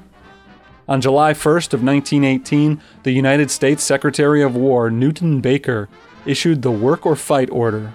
On 0.87 1.01
July 1.01 1.33
1st 1.33 1.73
of 1.73 1.83
1918, 1.83 2.79
the 3.05 3.13
United 3.13 3.51
States 3.51 3.83
Secretary 3.83 4.43
of 4.43 4.55
War 4.55 4.91
Newton 4.91 5.41
Baker 5.41 5.89
issued 6.27 6.61
the 6.61 6.71
Work 6.71 7.07
or 7.07 7.17
Fight 7.17 7.49
order. 7.49 7.95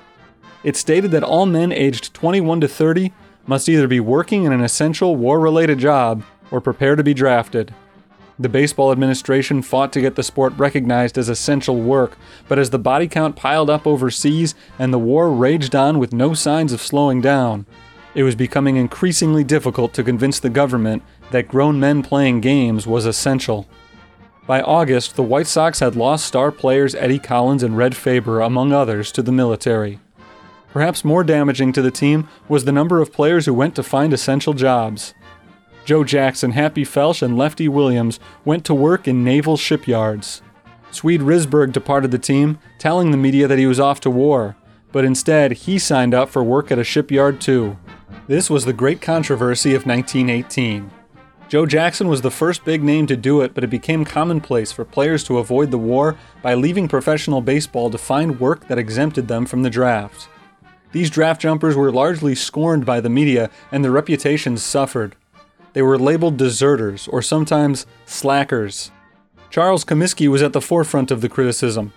It 0.63 0.75
stated 0.75 1.11
that 1.11 1.21
all 1.21 1.45
men 1.45 1.71
aged 1.71 2.15
21 2.15 2.61
to 2.61 2.67
30 2.67 3.13
must 3.45 3.69
either 3.69 3.87
be 3.87 3.99
working 3.99 4.43
in 4.45 4.51
an 4.51 4.63
essential 4.63 5.15
war-related 5.15 5.77
job 5.77 6.23
or 6.49 6.61
prepare 6.61 6.95
to 6.95 7.03
be 7.03 7.13
drafted. 7.13 7.75
The 8.41 8.49
baseball 8.49 8.91
administration 8.91 9.61
fought 9.61 9.93
to 9.93 10.01
get 10.01 10.15
the 10.15 10.23
sport 10.23 10.53
recognized 10.57 11.15
as 11.15 11.29
essential 11.29 11.79
work, 11.79 12.17
but 12.47 12.57
as 12.57 12.71
the 12.71 12.79
body 12.79 13.07
count 13.07 13.35
piled 13.35 13.69
up 13.69 13.85
overseas 13.85 14.55
and 14.79 14.91
the 14.91 14.97
war 14.97 15.31
raged 15.31 15.75
on 15.75 15.99
with 15.99 16.11
no 16.11 16.33
signs 16.33 16.73
of 16.73 16.81
slowing 16.81 17.21
down, 17.21 17.67
it 18.15 18.23
was 18.23 18.33
becoming 18.33 18.77
increasingly 18.77 19.43
difficult 19.43 19.93
to 19.93 20.03
convince 20.03 20.39
the 20.39 20.49
government 20.49 21.03
that 21.29 21.49
grown 21.49 21.79
men 21.79 22.01
playing 22.01 22.41
games 22.41 22.87
was 22.87 23.05
essential. 23.05 23.67
By 24.47 24.61
August, 24.61 25.15
the 25.15 25.21
White 25.21 25.45
Sox 25.45 25.79
had 25.79 25.95
lost 25.95 26.25
star 26.25 26.51
players 26.51 26.95
Eddie 26.95 27.19
Collins 27.19 27.61
and 27.61 27.77
Red 27.77 27.95
Faber, 27.95 28.41
among 28.41 28.73
others, 28.73 29.11
to 29.11 29.21
the 29.21 29.31
military. 29.31 29.99
Perhaps 30.73 31.05
more 31.05 31.23
damaging 31.23 31.73
to 31.73 31.81
the 31.83 31.91
team 31.91 32.27
was 32.49 32.65
the 32.65 32.71
number 32.71 33.01
of 33.01 33.13
players 33.13 33.45
who 33.45 33.53
went 33.53 33.75
to 33.75 33.83
find 33.83 34.11
essential 34.13 34.55
jobs. 34.55 35.13
Joe 35.83 36.03
Jackson, 36.03 36.51
Happy 36.51 36.83
Felsch, 36.83 37.21
and 37.21 37.37
Lefty 37.37 37.67
Williams 37.67 38.19
went 38.45 38.65
to 38.65 38.73
work 38.73 39.07
in 39.07 39.23
naval 39.23 39.57
shipyards. 39.57 40.41
Swede 40.91 41.21
Risberg 41.21 41.71
departed 41.71 42.11
the 42.11 42.19
team, 42.19 42.59
telling 42.77 43.11
the 43.11 43.17
media 43.17 43.47
that 43.47 43.57
he 43.57 43.65
was 43.65 43.79
off 43.79 43.99
to 44.01 44.09
war, 44.09 44.55
but 44.91 45.05
instead 45.05 45.51
he 45.53 45.79
signed 45.79 46.13
up 46.13 46.29
for 46.29 46.43
work 46.43 46.71
at 46.71 46.79
a 46.79 46.83
shipyard 46.83 47.41
too. 47.41 47.77
This 48.27 48.49
was 48.49 48.65
the 48.65 48.73
great 48.73 49.01
controversy 49.01 49.73
of 49.73 49.85
1918. 49.85 50.91
Joe 51.49 51.65
Jackson 51.65 52.07
was 52.07 52.21
the 52.21 52.31
first 52.31 52.63
big 52.63 52.81
name 52.81 53.07
to 53.07 53.17
do 53.17 53.41
it, 53.41 53.53
but 53.53 53.63
it 53.63 53.69
became 53.69 54.05
commonplace 54.05 54.71
for 54.71 54.85
players 54.85 55.23
to 55.25 55.37
avoid 55.37 55.69
the 55.69 55.77
war 55.77 56.15
by 56.41 56.53
leaving 56.53 56.87
professional 56.87 57.41
baseball 57.41 57.89
to 57.89 57.97
find 57.97 58.39
work 58.39 58.67
that 58.67 58.77
exempted 58.77 59.27
them 59.27 59.45
from 59.45 59.63
the 59.63 59.69
draft. 59.69 60.29
These 60.93 61.09
draft 61.09 61.41
jumpers 61.41 61.75
were 61.75 61.91
largely 61.91 62.35
scorned 62.35 62.85
by 62.85 63.01
the 63.01 63.09
media, 63.09 63.49
and 63.71 63.83
their 63.83 63.91
reputations 63.91 64.63
suffered. 64.63 65.15
They 65.73 65.81
were 65.81 65.97
labeled 65.97 66.37
deserters, 66.37 67.07
or 67.07 67.21
sometimes 67.21 67.85
slackers. 68.05 68.91
Charles 69.49 69.85
Comiskey 69.85 70.27
was 70.27 70.41
at 70.41 70.53
the 70.53 70.61
forefront 70.61 71.11
of 71.11 71.21
the 71.21 71.29
criticism. 71.29 71.93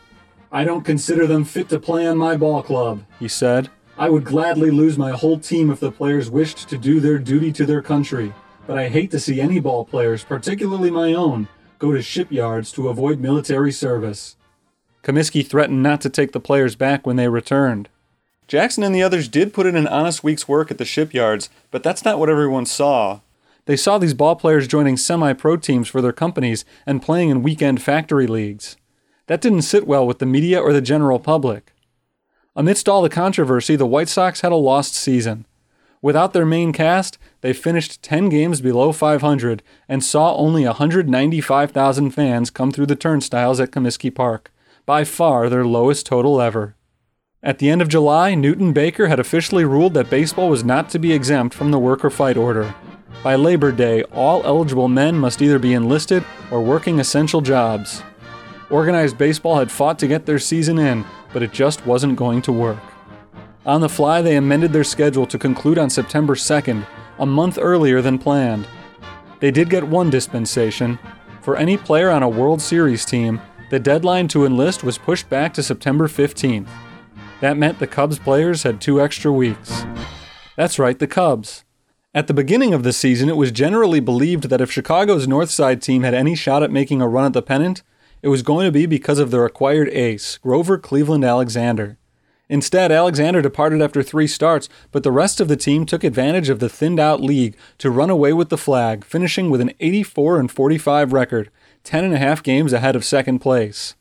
I 0.53 0.65
don't 0.65 0.85
consider 0.85 1.27
them 1.27 1.45
fit 1.45 1.69
to 1.71 1.81
play 1.81 2.07
on 2.07 2.17
my 2.17 2.37
ball 2.37 2.63
club, 2.63 3.05
he 3.19 3.29
said. 3.29 3.71
I 3.97 4.09
would 4.09 4.25
gladly 4.25 4.71
lose 4.71 4.99
my 4.99 5.11
whole 5.11 5.39
team 5.39 5.71
if 5.71 5.81
the 5.81 5.93
players 5.93 6.31
wished 6.31 6.69
to 6.69 6.79
do 6.79 7.01
their 7.01 7.19
duty 7.19 7.53
to 7.53 7.67
their 7.67 7.83
country, 7.83 8.33
but 8.67 8.79
I 8.79 8.89
hate 8.89 9.11
to 9.13 9.21
see 9.21 9.41
any 9.41 9.61
ball 9.61 9.85
players, 9.85 10.25
particularly 10.25 10.91
my 10.91 11.13
own, 11.13 11.49
go 11.79 11.93
to 11.93 12.03
shipyards 12.03 12.73
to 12.73 12.89
avoid 12.89 13.21
military 13.21 13.73
service. 13.73 14.37
Comiskey 15.03 15.47
threatened 15.47 15.83
not 15.83 16.01
to 16.01 16.09
take 16.09 16.33
the 16.33 16.41
players 16.41 16.77
back 16.77 17.07
when 17.07 17.17
they 17.17 17.29
returned. 17.29 17.89
Jackson 18.47 18.83
and 18.83 18.95
the 18.95 19.03
others 19.03 19.29
did 19.29 19.55
put 19.55 19.67
in 19.67 19.77
an 19.77 19.87
honest 19.87 20.25
week's 20.25 20.49
work 20.49 20.71
at 20.71 20.79
the 20.79 20.85
shipyards, 20.85 21.51
but 21.71 21.83
that's 21.83 22.05
not 22.05 22.19
what 22.19 22.31
everyone 22.31 22.67
saw. 22.67 23.21
They 23.67 23.77
saw 23.77 23.99
these 23.99 24.15
ball 24.15 24.37
players 24.37 24.69
joining 24.69 24.97
semi 24.97 25.33
pro 25.33 25.57
teams 25.57 25.89
for 25.89 26.03
their 26.03 26.13
companies 26.13 26.65
and 26.87 27.03
playing 27.03 27.31
in 27.31 27.43
weekend 27.43 27.81
factory 27.81 28.27
leagues. 28.27 28.77
That 29.27 29.41
didn't 29.41 29.63
sit 29.63 29.87
well 29.87 30.07
with 30.07 30.19
the 30.19 30.27
media 30.27 30.61
or 30.61 30.73
the 30.73 30.83
general 30.83 31.19
public. 31.19 31.73
Amidst 32.55 32.89
all 32.89 33.03
the 33.03 33.09
controversy, 33.09 33.75
the 33.75 33.87
White 33.87 34.09
Sox 34.09 34.43
had 34.43 34.53
a 34.53 34.57
lost 34.57 34.95
season. 34.95 35.47
Without 36.03 36.35
their 36.35 36.45
main 36.45 36.73
cast, 36.73 37.17
they 37.41 37.55
finished 37.55 38.03
10 38.03 38.29
games 38.29 38.61
below 38.61 38.93
500 38.93 39.63
and 39.89 40.05
saw 40.05 40.37
only 40.37 40.67
195,000 40.67 42.11
fans 42.11 42.51
come 42.51 42.71
through 42.71 42.85
the 42.85 42.95
turnstiles 42.95 43.59
at 43.59 43.71
Comiskey 43.71 44.15
Park, 44.15 44.53
by 44.85 45.03
far 45.03 45.49
their 45.49 45.65
lowest 45.65 46.05
total 46.05 46.43
ever. 46.43 46.77
At 47.43 47.59
the 47.59 47.71
end 47.71 47.81
of 47.81 47.89
July, 47.89 48.35
Newton 48.35 48.75
Baker 48.75 49.09
had 49.09 49.19
officially 49.19 49.65
ruled 49.65 49.95
that 49.95 50.11
baseball 50.11 50.51
was 50.51 50.63
not 50.63 50.91
to 50.91 50.99
be 50.99 51.15
exempt 51.15 51.55
from 51.55 51.71
the 51.71 51.79
work 51.79 52.05
or 52.05 52.11
fight 52.11 52.37
order. 52.37 52.75
By 53.23 53.37
Labor 53.37 53.73
Day, 53.73 54.03
all 54.05 54.45
eligible 54.45 54.89
men 54.89 55.17
must 55.17 55.41
either 55.41 55.59
be 55.59 55.73
enlisted 55.73 56.25
or 56.51 56.61
working 56.61 57.01
essential 57.01 57.41
jobs. 57.41 58.03
Organized 58.71 59.17
baseball 59.17 59.59
had 59.59 59.71
fought 59.71 59.99
to 60.01 60.07
get 60.07 60.27
their 60.27 60.39
season 60.39 60.79
in, 60.79 61.05
but 61.33 61.43
it 61.43 61.53
just 61.53 61.87
wasn't 61.87 62.17
going 62.17 62.43
to 62.43 62.53
work. 62.53 62.83
On 63.67 63.81
the 63.81 63.89
fly, 63.89 64.21
they 64.21 64.37
amended 64.37 64.73
their 64.73 64.85
schedule 64.85 65.27
to 65.27 65.39
conclude 65.39 65.79
on 65.79 65.89
September 65.89 66.35
2nd, 66.35 66.87
a 67.19 67.27
month 67.27 67.59
earlier 67.61 68.03
than 68.03 68.19
planned. 68.19 68.67
They 69.41 69.51
did 69.51 69.71
get 69.71 69.89
one 69.89 70.11
dispensation. 70.11 70.99
For 71.41 71.57
any 71.57 71.77
player 71.77 72.11
on 72.11 72.23
a 72.23 72.29
World 72.29 72.61
Series 72.61 73.05
team, 73.05 73.41
the 73.71 73.79
deadline 73.79 74.29
to 74.29 74.45
enlist 74.45 74.85
was 74.85 74.99
pushed 74.99 75.29
back 75.29 75.55
to 75.55 75.63
September 75.63 76.09
15th. 76.09 76.69
That 77.41 77.57
meant 77.57 77.79
the 77.79 77.87
Cubs 77.87 78.19
players 78.19 78.63
had 78.63 78.81
two 78.81 79.01
extra 79.01 79.33
weeks. 79.33 79.85
That's 80.57 80.79
right, 80.79 80.99
the 80.99 81.07
Cubs. 81.07 81.65
At 82.17 82.29
the 82.29 82.35
beginning 82.35 82.73
of 82.73 82.85
the 82.85 82.93
season, 82.93 83.29
it 83.29 83.37
was 83.37 83.51
generally 83.51 83.99
believed 83.99 84.45
that 84.45 84.61
if 84.61 84.71
Chicago's 84.71 85.27
North 85.27 85.51
Side 85.51 85.83
team 85.83 86.05
had 86.05 86.15
any 86.15 86.37
shot 86.37 86.63
at 86.63 86.71
making 86.71 87.03
a 87.03 87.09
run 87.09 87.25
at 87.25 87.33
the 87.33 87.43
pennant, 87.43 87.83
it 88.23 88.29
was 88.29 88.43
going 88.43 88.67
to 88.67 88.71
be 88.71 88.87
because 88.87 89.19
of 89.19 89.33
their 89.33 89.45
acquired 89.45 89.89
ace, 89.89 90.39
Grover 90.39 90.79
Cleveland 90.79 91.25
Alexander. 91.25 91.99
Instead, 92.49 92.93
Alexander 92.93 93.43
departed 93.43 93.83
after 93.83 94.01
three 94.01 94.29
starts, 94.29 94.69
but 94.93 95.03
the 95.03 95.11
rest 95.11 95.41
of 95.41 95.49
the 95.49 95.57
team 95.57 95.85
took 95.85 96.05
advantage 96.05 96.49
of 96.49 96.61
the 96.61 96.69
thinned 96.69 97.01
out 97.01 97.21
league 97.21 97.57
to 97.79 97.91
run 97.91 98.11
away 98.11 98.33
with 98.33 98.49
the 98.49 98.57
flag, 98.57 99.05
finishing 99.05 99.51
with 99.51 99.61
an 99.61 99.73
84 99.81 100.39
and 100.39 100.53
45 100.53 101.13
record, 101.13 101.51
10 101.83 102.05
and 102.05 102.15
a 102.15 102.19
half 102.19 102.45
games 102.45 102.73
ahead 102.73 102.95
of 102.95 103.05
second 103.05 103.41
place. 103.41 103.97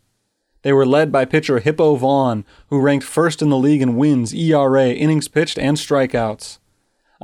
They 0.61 0.71
were 0.71 0.85
led 0.85 1.11
by 1.11 1.25
pitcher 1.25 1.57
Hippo 1.57 1.95
Vaughn, 1.95 2.45
who 2.67 2.79
ranked 2.79 3.07
first 3.07 3.41
in 3.41 3.49
the 3.49 3.57
league 3.57 3.81
in 3.81 3.95
wins, 3.95 4.35
ERA, 4.35 4.89
innings 4.89 5.27
pitched, 5.27 5.57
and 5.57 5.77
strikeouts. 5.77 6.59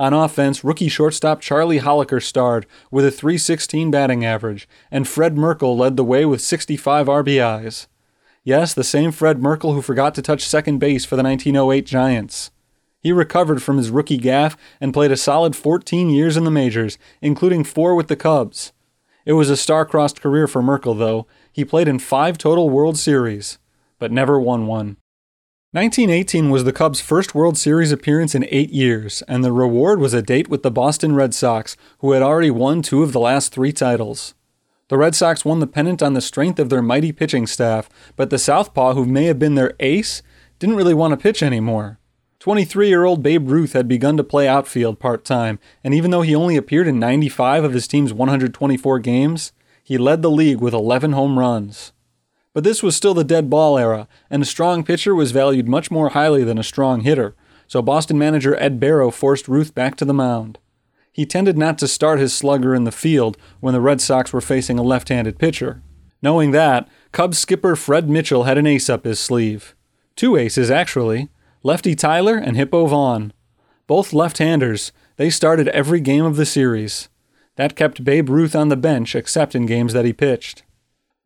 On 0.00 0.14
offense, 0.14 0.64
rookie 0.64 0.88
shortstop 0.88 1.42
Charlie 1.42 1.80
Hollocher 1.80 2.22
starred 2.22 2.64
with 2.90 3.04
a 3.04 3.10
316 3.10 3.90
batting 3.90 4.24
average, 4.24 4.66
and 4.90 5.06
Fred 5.06 5.36
Merkle 5.36 5.76
led 5.76 5.98
the 5.98 6.04
way 6.04 6.24
with 6.24 6.40
65 6.40 7.06
RBIs. 7.06 7.86
Yes, 8.42 8.72
the 8.72 8.82
same 8.82 9.12
Fred 9.12 9.42
Merkle 9.42 9.74
who 9.74 9.82
forgot 9.82 10.14
to 10.14 10.22
touch 10.22 10.48
second 10.48 10.78
base 10.78 11.04
for 11.04 11.16
the 11.16 11.22
1908 11.22 11.84
Giants. 11.84 12.50
He 12.98 13.12
recovered 13.12 13.62
from 13.62 13.76
his 13.76 13.90
rookie 13.90 14.18
gaffe 14.18 14.56
and 14.80 14.94
played 14.94 15.12
a 15.12 15.18
solid 15.18 15.54
14 15.54 16.08
years 16.08 16.34
in 16.34 16.44
the 16.44 16.50
majors, 16.50 16.96
including 17.20 17.62
four 17.62 17.94
with 17.94 18.08
the 18.08 18.16
Cubs. 18.16 18.72
It 19.26 19.34
was 19.34 19.50
a 19.50 19.56
star-crossed 19.56 20.22
career 20.22 20.48
for 20.48 20.62
Merkle, 20.62 20.94
though. 20.94 21.26
He 21.52 21.62
played 21.62 21.88
in 21.88 21.98
five 21.98 22.38
total 22.38 22.70
World 22.70 22.96
Series, 22.96 23.58
but 23.98 24.10
never 24.10 24.40
won 24.40 24.66
one. 24.66 24.96
1918 25.72 26.50
was 26.50 26.64
the 26.64 26.72
Cubs' 26.72 27.00
first 27.00 27.32
World 27.32 27.56
Series 27.56 27.92
appearance 27.92 28.34
in 28.34 28.44
eight 28.50 28.70
years, 28.70 29.22
and 29.28 29.44
the 29.44 29.52
reward 29.52 30.00
was 30.00 30.12
a 30.12 30.20
date 30.20 30.48
with 30.48 30.64
the 30.64 30.70
Boston 30.70 31.14
Red 31.14 31.32
Sox, 31.32 31.76
who 32.00 32.10
had 32.10 32.22
already 32.22 32.50
won 32.50 32.82
two 32.82 33.04
of 33.04 33.12
the 33.12 33.20
last 33.20 33.52
three 33.52 33.72
titles. 33.72 34.34
The 34.88 34.98
Red 34.98 35.14
Sox 35.14 35.44
won 35.44 35.60
the 35.60 35.68
pennant 35.68 36.02
on 36.02 36.14
the 36.14 36.20
strength 36.20 36.58
of 36.58 36.70
their 36.70 36.82
mighty 36.82 37.12
pitching 37.12 37.46
staff, 37.46 37.88
but 38.16 38.30
the 38.30 38.36
Southpaw, 38.38 38.94
who 38.94 39.04
may 39.04 39.26
have 39.26 39.38
been 39.38 39.54
their 39.54 39.74
ace, 39.78 40.22
didn't 40.58 40.74
really 40.74 40.92
want 40.92 41.12
to 41.12 41.16
pitch 41.16 41.40
anymore. 41.40 42.00
23 42.40 42.88
year 42.88 43.04
old 43.04 43.22
Babe 43.22 43.48
Ruth 43.48 43.72
had 43.72 43.86
begun 43.86 44.16
to 44.16 44.24
play 44.24 44.48
outfield 44.48 44.98
part 44.98 45.24
time, 45.24 45.60
and 45.84 45.94
even 45.94 46.10
though 46.10 46.22
he 46.22 46.34
only 46.34 46.56
appeared 46.56 46.88
in 46.88 46.98
95 46.98 47.62
of 47.62 47.74
his 47.74 47.86
team's 47.86 48.12
124 48.12 48.98
games, 48.98 49.52
he 49.84 49.96
led 49.96 50.22
the 50.22 50.32
league 50.32 50.60
with 50.60 50.74
11 50.74 51.12
home 51.12 51.38
runs. 51.38 51.92
But 52.60 52.64
this 52.64 52.82
was 52.82 52.94
still 52.94 53.14
the 53.14 53.24
dead 53.24 53.48
ball 53.48 53.78
era, 53.78 54.06
and 54.28 54.42
a 54.42 54.44
strong 54.44 54.84
pitcher 54.84 55.14
was 55.14 55.32
valued 55.32 55.66
much 55.66 55.90
more 55.90 56.10
highly 56.10 56.44
than 56.44 56.58
a 56.58 56.62
strong 56.62 57.00
hitter, 57.00 57.34
so 57.66 57.80
Boston 57.80 58.18
manager 58.18 58.54
Ed 58.60 58.78
Barrow 58.78 59.10
forced 59.10 59.48
Ruth 59.48 59.74
back 59.74 59.96
to 59.96 60.04
the 60.04 60.12
mound. 60.12 60.58
He 61.10 61.24
tended 61.24 61.56
not 61.56 61.78
to 61.78 61.88
start 61.88 62.18
his 62.18 62.34
slugger 62.34 62.74
in 62.74 62.84
the 62.84 62.92
field 62.92 63.38
when 63.60 63.72
the 63.72 63.80
Red 63.80 64.02
Sox 64.02 64.34
were 64.34 64.42
facing 64.42 64.78
a 64.78 64.82
left 64.82 65.08
handed 65.08 65.38
pitcher. 65.38 65.80
Knowing 66.20 66.50
that, 66.50 66.86
Cubs 67.12 67.38
skipper 67.38 67.76
Fred 67.76 68.10
Mitchell 68.10 68.44
had 68.44 68.58
an 68.58 68.66
ace 68.66 68.90
up 68.90 69.06
his 69.06 69.18
sleeve. 69.18 69.74
Two 70.14 70.36
aces, 70.36 70.70
actually 70.70 71.30
Lefty 71.62 71.94
Tyler 71.94 72.36
and 72.36 72.58
Hippo 72.58 72.84
Vaughn. 72.84 73.32
Both 73.86 74.12
left 74.12 74.36
handers, 74.36 74.92
they 75.16 75.30
started 75.30 75.68
every 75.68 76.00
game 76.02 76.26
of 76.26 76.36
the 76.36 76.44
series. 76.44 77.08
That 77.56 77.74
kept 77.74 78.04
Babe 78.04 78.28
Ruth 78.28 78.54
on 78.54 78.68
the 78.68 78.76
bench, 78.76 79.14
except 79.14 79.54
in 79.54 79.64
games 79.64 79.94
that 79.94 80.04
he 80.04 80.12
pitched. 80.12 80.62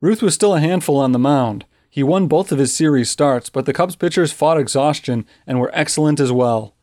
Ruth 0.05 0.21
was 0.21 0.35
still 0.35 0.55
a 0.55 0.61
handful 0.61 0.99
on 0.99 1.13
the 1.13 1.19
mound. 1.19 1.65
He 1.89 2.03
won 2.03 2.27
both 2.27 2.53
of 2.53 2.59
his 2.59 2.75
series 2.75 3.09
starts, 3.09 3.49
but 3.49 3.65
the 3.65 3.73
Cubs 3.73 3.97
pitchers 3.97 4.33
fought 4.33 4.61
exhaustion 4.61 5.25
and 5.47 5.59
were 5.59 5.71
excellent 5.73 6.21
as 6.21 6.31
well. 6.31 6.75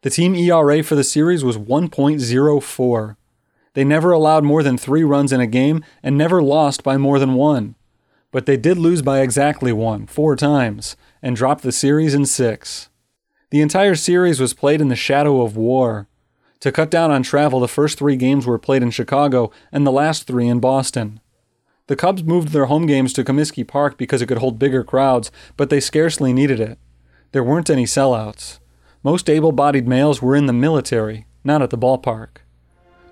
The 0.00 0.10
team 0.10 0.34
ERA 0.34 0.82
for 0.82 0.96
the 0.96 1.04
series 1.04 1.44
was 1.44 1.56
1.04. 1.56 3.16
They 3.74 3.84
never 3.84 4.10
allowed 4.10 4.42
more 4.42 4.64
than 4.64 4.76
three 4.76 5.04
runs 5.04 5.32
in 5.32 5.40
a 5.40 5.46
game 5.46 5.84
and 6.02 6.18
never 6.18 6.42
lost 6.42 6.82
by 6.82 6.96
more 6.96 7.20
than 7.20 7.34
one. 7.34 7.76
But 8.32 8.46
they 8.46 8.56
did 8.56 8.76
lose 8.76 9.02
by 9.02 9.20
exactly 9.20 9.72
one, 9.72 10.08
four 10.08 10.34
times, 10.34 10.96
and 11.22 11.36
dropped 11.36 11.62
the 11.62 11.70
series 11.70 12.12
in 12.12 12.26
six. 12.26 12.88
The 13.50 13.60
entire 13.60 13.94
series 13.94 14.40
was 14.40 14.52
played 14.52 14.80
in 14.80 14.88
the 14.88 14.96
shadow 14.96 15.42
of 15.42 15.56
war. 15.56 16.08
To 16.58 16.72
cut 16.72 16.90
down 16.90 17.12
on 17.12 17.22
travel, 17.22 17.60
the 17.60 17.68
first 17.68 17.98
three 18.00 18.16
games 18.16 18.48
were 18.48 18.58
played 18.58 18.82
in 18.82 18.90
Chicago 18.90 19.52
and 19.70 19.86
the 19.86 19.92
last 19.92 20.26
three 20.26 20.48
in 20.48 20.58
Boston. 20.58 21.20
The 21.86 21.96
Cubs 21.96 22.24
moved 22.24 22.48
their 22.48 22.64
home 22.64 22.86
games 22.86 23.12
to 23.12 23.24
Comiskey 23.24 23.66
Park 23.66 23.98
because 23.98 24.22
it 24.22 24.26
could 24.26 24.38
hold 24.38 24.58
bigger 24.58 24.82
crowds, 24.82 25.30
but 25.58 25.68
they 25.68 25.80
scarcely 25.80 26.32
needed 26.32 26.58
it. 26.58 26.78
There 27.32 27.44
weren't 27.44 27.68
any 27.68 27.84
sellouts. 27.84 28.58
Most 29.02 29.28
able 29.28 29.52
bodied 29.52 29.86
males 29.86 30.22
were 30.22 30.34
in 30.34 30.46
the 30.46 30.54
military, 30.54 31.26
not 31.44 31.60
at 31.60 31.68
the 31.68 31.76
ballpark. 31.76 32.38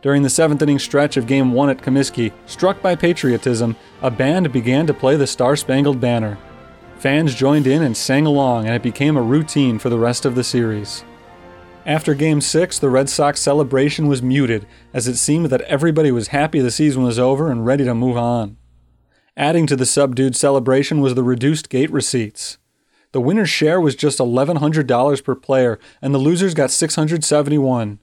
During 0.00 0.22
the 0.22 0.30
seventh 0.30 0.62
inning 0.62 0.78
stretch 0.78 1.18
of 1.18 1.26
Game 1.26 1.52
1 1.52 1.68
at 1.68 1.82
Comiskey, 1.82 2.32
struck 2.46 2.80
by 2.80 2.96
patriotism, 2.96 3.76
a 4.00 4.10
band 4.10 4.50
began 4.52 4.86
to 4.86 4.94
play 4.94 5.16
the 5.16 5.26
Star 5.26 5.54
Spangled 5.54 6.00
Banner. 6.00 6.38
Fans 6.96 7.34
joined 7.34 7.66
in 7.66 7.82
and 7.82 7.94
sang 7.94 8.24
along, 8.24 8.64
and 8.64 8.74
it 8.74 8.82
became 8.82 9.18
a 9.18 9.22
routine 9.22 9.78
for 9.78 9.90
the 9.90 9.98
rest 9.98 10.24
of 10.24 10.34
the 10.34 10.44
series. 10.44 11.04
After 11.84 12.14
Game 12.14 12.40
6, 12.40 12.78
the 12.78 12.88
Red 12.88 13.10
Sox 13.10 13.38
celebration 13.38 14.06
was 14.06 14.22
muted, 14.22 14.66
as 14.94 15.08
it 15.08 15.16
seemed 15.16 15.46
that 15.50 15.60
everybody 15.62 16.10
was 16.10 16.28
happy 16.28 16.60
the 16.60 16.70
season 16.70 17.02
was 17.02 17.18
over 17.18 17.50
and 17.50 17.66
ready 17.66 17.84
to 17.84 17.94
move 17.94 18.16
on. 18.16 18.56
Adding 19.36 19.66
to 19.68 19.76
the 19.76 19.86
subdued 19.86 20.36
celebration 20.36 21.00
was 21.00 21.14
the 21.14 21.22
reduced 21.22 21.70
gate 21.70 21.90
receipts. 21.90 22.58
The 23.12 23.20
winner's 23.20 23.48
share 23.48 23.80
was 23.80 23.94
just 23.94 24.18
$1,100 24.18 25.24
per 25.24 25.34
player, 25.34 25.78
and 26.02 26.14
the 26.14 26.18
losers 26.18 26.52
got 26.52 26.70
671. 26.70 27.98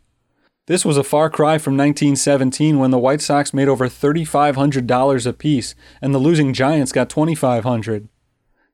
This 0.65 0.86
was 0.86 0.98
a 0.98 1.03
far 1.03 1.29
cry 1.29 1.57
from 1.57 1.77
1917 1.77 2.79
when 2.79 2.91
the 2.91 3.00
White 3.00 3.21
Sox 3.21 3.53
made 3.53 3.67
over 3.67 3.88
$3,500 3.88 5.27
apiece, 5.27 5.75
and 6.01 6.13
the 6.13 6.19
losing 6.19 6.53
Giants 6.53 6.91
got 6.91 7.09
2,500. 7.09 8.07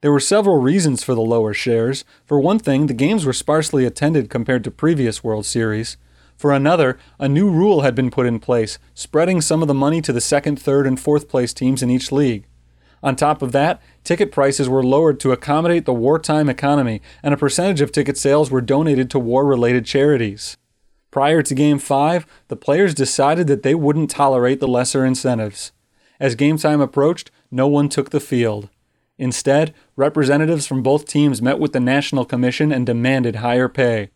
There 0.01 0.12
were 0.12 0.19
several 0.19 0.62
reasons 0.62 1.03
for 1.03 1.15
the 1.15 1.21
lower 1.21 1.53
shares. 1.53 2.05
For 2.25 2.39
one 2.39 2.59
thing, 2.59 2.88
the 2.88 2.93
games 2.93 3.25
were 3.25 3.33
sparsely 3.33 3.85
attended 3.85 4.29
compared 4.29 4.63
to 4.65 4.71
previous 4.71 5.24
World 5.24 5.45
Series. 5.45 5.97
For 6.38 6.51
another, 6.51 6.98
a 7.20 7.30
new 7.30 7.50
rule 7.50 7.82
had 7.82 7.96
been 7.96 8.12
put 8.12 8.25
in 8.25 8.39
place, 8.39 8.77
spreading 8.94 9.42
some 9.42 9.62
of 9.62 9.68
the 9.68 9.74
money 9.74 10.01
to 10.01 10.13
the 10.13 10.22
second, 10.22 10.60
third, 10.60 10.86
and 10.86 11.00
fourth 11.00 11.30
place 11.30 11.54
teams 11.54 11.82
in 11.82 11.89
each 11.89 12.12
league. 12.12 12.46
On 13.01 13.15
top 13.15 13.42
of 13.42 13.51
that, 13.51 13.82
ticket 14.04 14.32
prices 14.32 14.68
were 14.68 14.84
lowered 14.84 15.20
to 15.20 15.32
accommodate 15.32 15.86
the 15.86 15.94
wartime 15.94 16.50
economy, 16.50 17.01
and 17.22 17.34
a 17.34 17.38
percentage 17.38 17.80
of 17.80 17.92
ticket 17.92 18.18
sales 18.18 18.50
were 18.50 18.62
donated 18.62 19.10
to 19.12 19.20
war 19.20 19.46
related 19.46 19.86
charities. 19.86 20.58
Prior 21.12 21.42
to 21.44 21.56
Game 21.56 21.80
5, 21.80 22.25
the 22.50 22.56
players 22.58 22.94
decided 22.94 23.48
that 23.48 23.63
they 23.63 23.75
wouldn't 23.75 24.10
tolerate 24.10 24.60
the 24.60 24.68
lesser 24.68 25.06
incentives. 25.06 25.72
As 26.20 26.36
game 26.36 26.58
time 26.58 26.82
approached, 26.82 27.32
no 27.51 27.68
one 27.68 27.89
took 27.89 28.10
the 28.10 28.20
field. 28.20 28.70
Instead, 29.18 29.74
representatives 29.96 30.68
from 30.68 30.84
both 30.84 31.08
teams 31.08 31.42
met 31.42 31.60
with 31.60 31.72
the 31.72 31.80
National 31.80 32.25
Commission 32.25 32.72
and 32.72 32.86
demanded 32.86 33.38
higher 33.38 33.70
pay. 33.70 34.10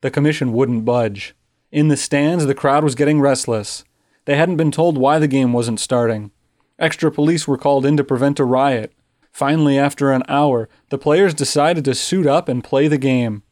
The 0.00 0.10
commission 0.10 0.52
wouldn't 0.52 0.84
budge. 0.84 1.34
In 1.72 1.88
the 1.88 1.96
stands, 1.96 2.44
the 2.44 2.54
crowd 2.54 2.84
was 2.84 2.94
getting 2.94 3.18
restless. 3.18 3.82
They 4.26 4.36
hadn't 4.36 4.58
been 4.58 4.70
told 4.70 4.98
why 4.98 5.18
the 5.18 5.26
game 5.26 5.54
wasn't 5.54 5.80
starting. 5.80 6.30
Extra 6.78 7.10
police 7.10 7.48
were 7.48 7.56
called 7.56 7.86
in 7.86 7.96
to 7.96 8.04
prevent 8.04 8.38
a 8.38 8.44
riot. 8.44 8.92
Finally, 9.32 9.78
after 9.78 10.12
an 10.12 10.22
hour, 10.28 10.68
the 10.90 10.98
players 10.98 11.32
decided 11.32 11.82
to 11.86 11.94
suit 11.94 12.26
up 12.26 12.46
and 12.46 12.62
play 12.62 12.88
the 12.88 12.98
game. 12.98 13.42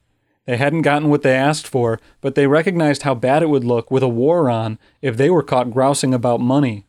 They 0.44 0.58
hadn't 0.58 0.82
gotten 0.82 1.08
what 1.08 1.22
they 1.22 1.34
asked 1.34 1.66
for, 1.66 1.98
but 2.20 2.34
they 2.34 2.46
recognized 2.46 3.02
how 3.02 3.14
bad 3.14 3.42
it 3.42 3.48
would 3.48 3.64
look 3.64 3.90
with 3.90 4.02
a 4.02 4.08
war 4.08 4.50
on 4.50 4.78
if 5.00 5.16
they 5.16 5.30
were 5.30 5.42
caught 5.42 5.70
grousing 5.70 6.12
about 6.12 6.40
money. 6.40 6.86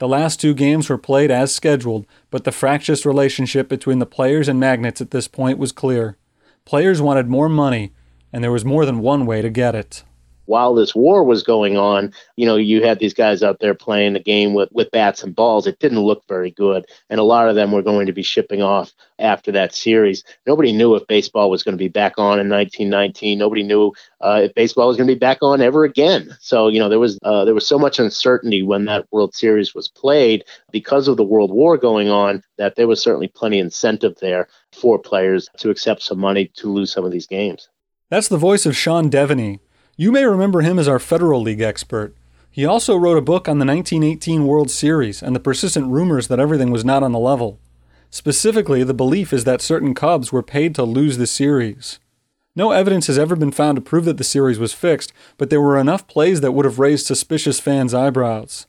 The 0.00 0.08
last 0.08 0.38
two 0.38 0.52
games 0.52 0.90
were 0.90 0.98
played 0.98 1.30
as 1.30 1.54
scheduled, 1.54 2.06
but 2.30 2.44
the 2.44 2.52
fractious 2.52 3.06
relationship 3.06 3.70
between 3.70 4.00
the 4.00 4.06
players 4.06 4.48
and 4.48 4.60
Magnets 4.60 5.00
at 5.00 5.12
this 5.12 5.28
point 5.28 5.56
was 5.56 5.72
clear. 5.72 6.18
Players 6.66 7.00
wanted 7.00 7.28
more 7.28 7.48
money, 7.48 7.94
and 8.34 8.44
there 8.44 8.52
was 8.52 8.66
more 8.66 8.84
than 8.84 8.98
one 8.98 9.24
way 9.24 9.40
to 9.40 9.48
get 9.48 9.74
it 9.74 10.04
while 10.46 10.74
this 10.74 10.94
war 10.94 11.24
was 11.24 11.42
going 11.42 11.76
on, 11.76 12.12
you 12.36 12.46
know, 12.46 12.56
you 12.56 12.82
had 12.82 12.98
these 12.98 13.14
guys 13.14 13.42
out 13.42 13.60
there 13.60 13.74
playing 13.74 14.14
the 14.14 14.20
game 14.20 14.54
with, 14.54 14.68
with 14.72 14.90
bats 14.90 15.22
and 15.22 15.34
balls. 15.34 15.66
It 15.66 15.78
didn't 15.78 16.00
look 16.00 16.26
very 16.28 16.50
good. 16.50 16.84
And 17.10 17.20
a 17.20 17.24
lot 17.24 17.48
of 17.48 17.54
them 17.54 17.72
were 17.72 17.82
going 17.82 18.06
to 18.06 18.12
be 18.12 18.22
shipping 18.22 18.62
off 18.62 18.92
after 19.18 19.52
that 19.52 19.74
series. 19.74 20.24
Nobody 20.46 20.72
knew 20.72 20.94
if 20.94 21.06
baseball 21.06 21.50
was 21.50 21.62
going 21.62 21.74
to 21.74 21.82
be 21.82 21.88
back 21.88 22.14
on 22.18 22.40
in 22.40 22.48
1919. 22.48 23.38
Nobody 23.38 23.62
knew 23.62 23.92
uh, 24.20 24.42
if 24.44 24.54
baseball 24.54 24.88
was 24.88 24.96
going 24.96 25.06
to 25.06 25.14
be 25.14 25.18
back 25.18 25.38
on 25.42 25.60
ever 25.60 25.84
again. 25.84 26.36
So, 26.40 26.68
you 26.68 26.78
know, 26.78 26.88
there 26.88 26.98
was 26.98 27.18
uh, 27.22 27.44
there 27.44 27.54
was 27.54 27.66
so 27.66 27.78
much 27.78 27.98
uncertainty 27.98 28.62
when 28.62 28.84
that 28.86 29.06
World 29.10 29.34
Series 29.34 29.74
was 29.74 29.88
played 29.88 30.44
because 30.70 31.08
of 31.08 31.16
the 31.16 31.24
World 31.24 31.52
War 31.52 31.76
going 31.76 32.08
on 32.08 32.42
that 32.58 32.76
there 32.76 32.88
was 32.88 33.00
certainly 33.00 33.28
plenty 33.28 33.58
incentive 33.58 34.16
there 34.20 34.48
for 34.72 34.98
players 34.98 35.48
to 35.58 35.70
accept 35.70 36.02
some 36.02 36.18
money 36.18 36.50
to 36.56 36.72
lose 36.72 36.92
some 36.92 37.04
of 37.04 37.12
these 37.12 37.26
games. 37.26 37.68
That's 38.08 38.28
the 38.28 38.36
voice 38.36 38.66
of 38.66 38.76
Sean 38.76 39.10
Deveney. 39.10 39.60
You 39.96 40.10
may 40.10 40.24
remember 40.24 40.62
him 40.62 40.78
as 40.78 40.88
our 40.88 40.98
Federal 40.98 41.42
League 41.42 41.60
expert. 41.60 42.16
He 42.50 42.64
also 42.64 42.96
wrote 42.96 43.18
a 43.18 43.22
book 43.22 43.46
on 43.46 43.58
the 43.58 43.66
1918 43.66 44.46
World 44.46 44.70
Series 44.70 45.22
and 45.22 45.36
the 45.36 45.40
persistent 45.40 45.88
rumors 45.88 46.28
that 46.28 46.40
everything 46.40 46.70
was 46.70 46.84
not 46.84 47.02
on 47.02 47.12
the 47.12 47.18
level. 47.18 47.60
Specifically, 48.08 48.84
the 48.84 48.94
belief 48.94 49.34
is 49.34 49.44
that 49.44 49.60
certain 49.60 49.92
Cubs 49.92 50.32
were 50.32 50.42
paid 50.42 50.74
to 50.74 50.84
lose 50.84 51.18
the 51.18 51.26
series. 51.26 51.98
No 52.56 52.70
evidence 52.70 53.06
has 53.06 53.18
ever 53.18 53.36
been 53.36 53.52
found 53.52 53.76
to 53.76 53.82
prove 53.82 54.06
that 54.06 54.16
the 54.16 54.24
series 54.24 54.58
was 54.58 54.72
fixed, 54.72 55.12
but 55.36 55.50
there 55.50 55.60
were 55.60 55.78
enough 55.78 56.06
plays 56.06 56.40
that 56.40 56.52
would 56.52 56.64
have 56.64 56.78
raised 56.78 57.04
suspicious 57.04 57.60
fans' 57.60 57.92
eyebrows. 57.92 58.66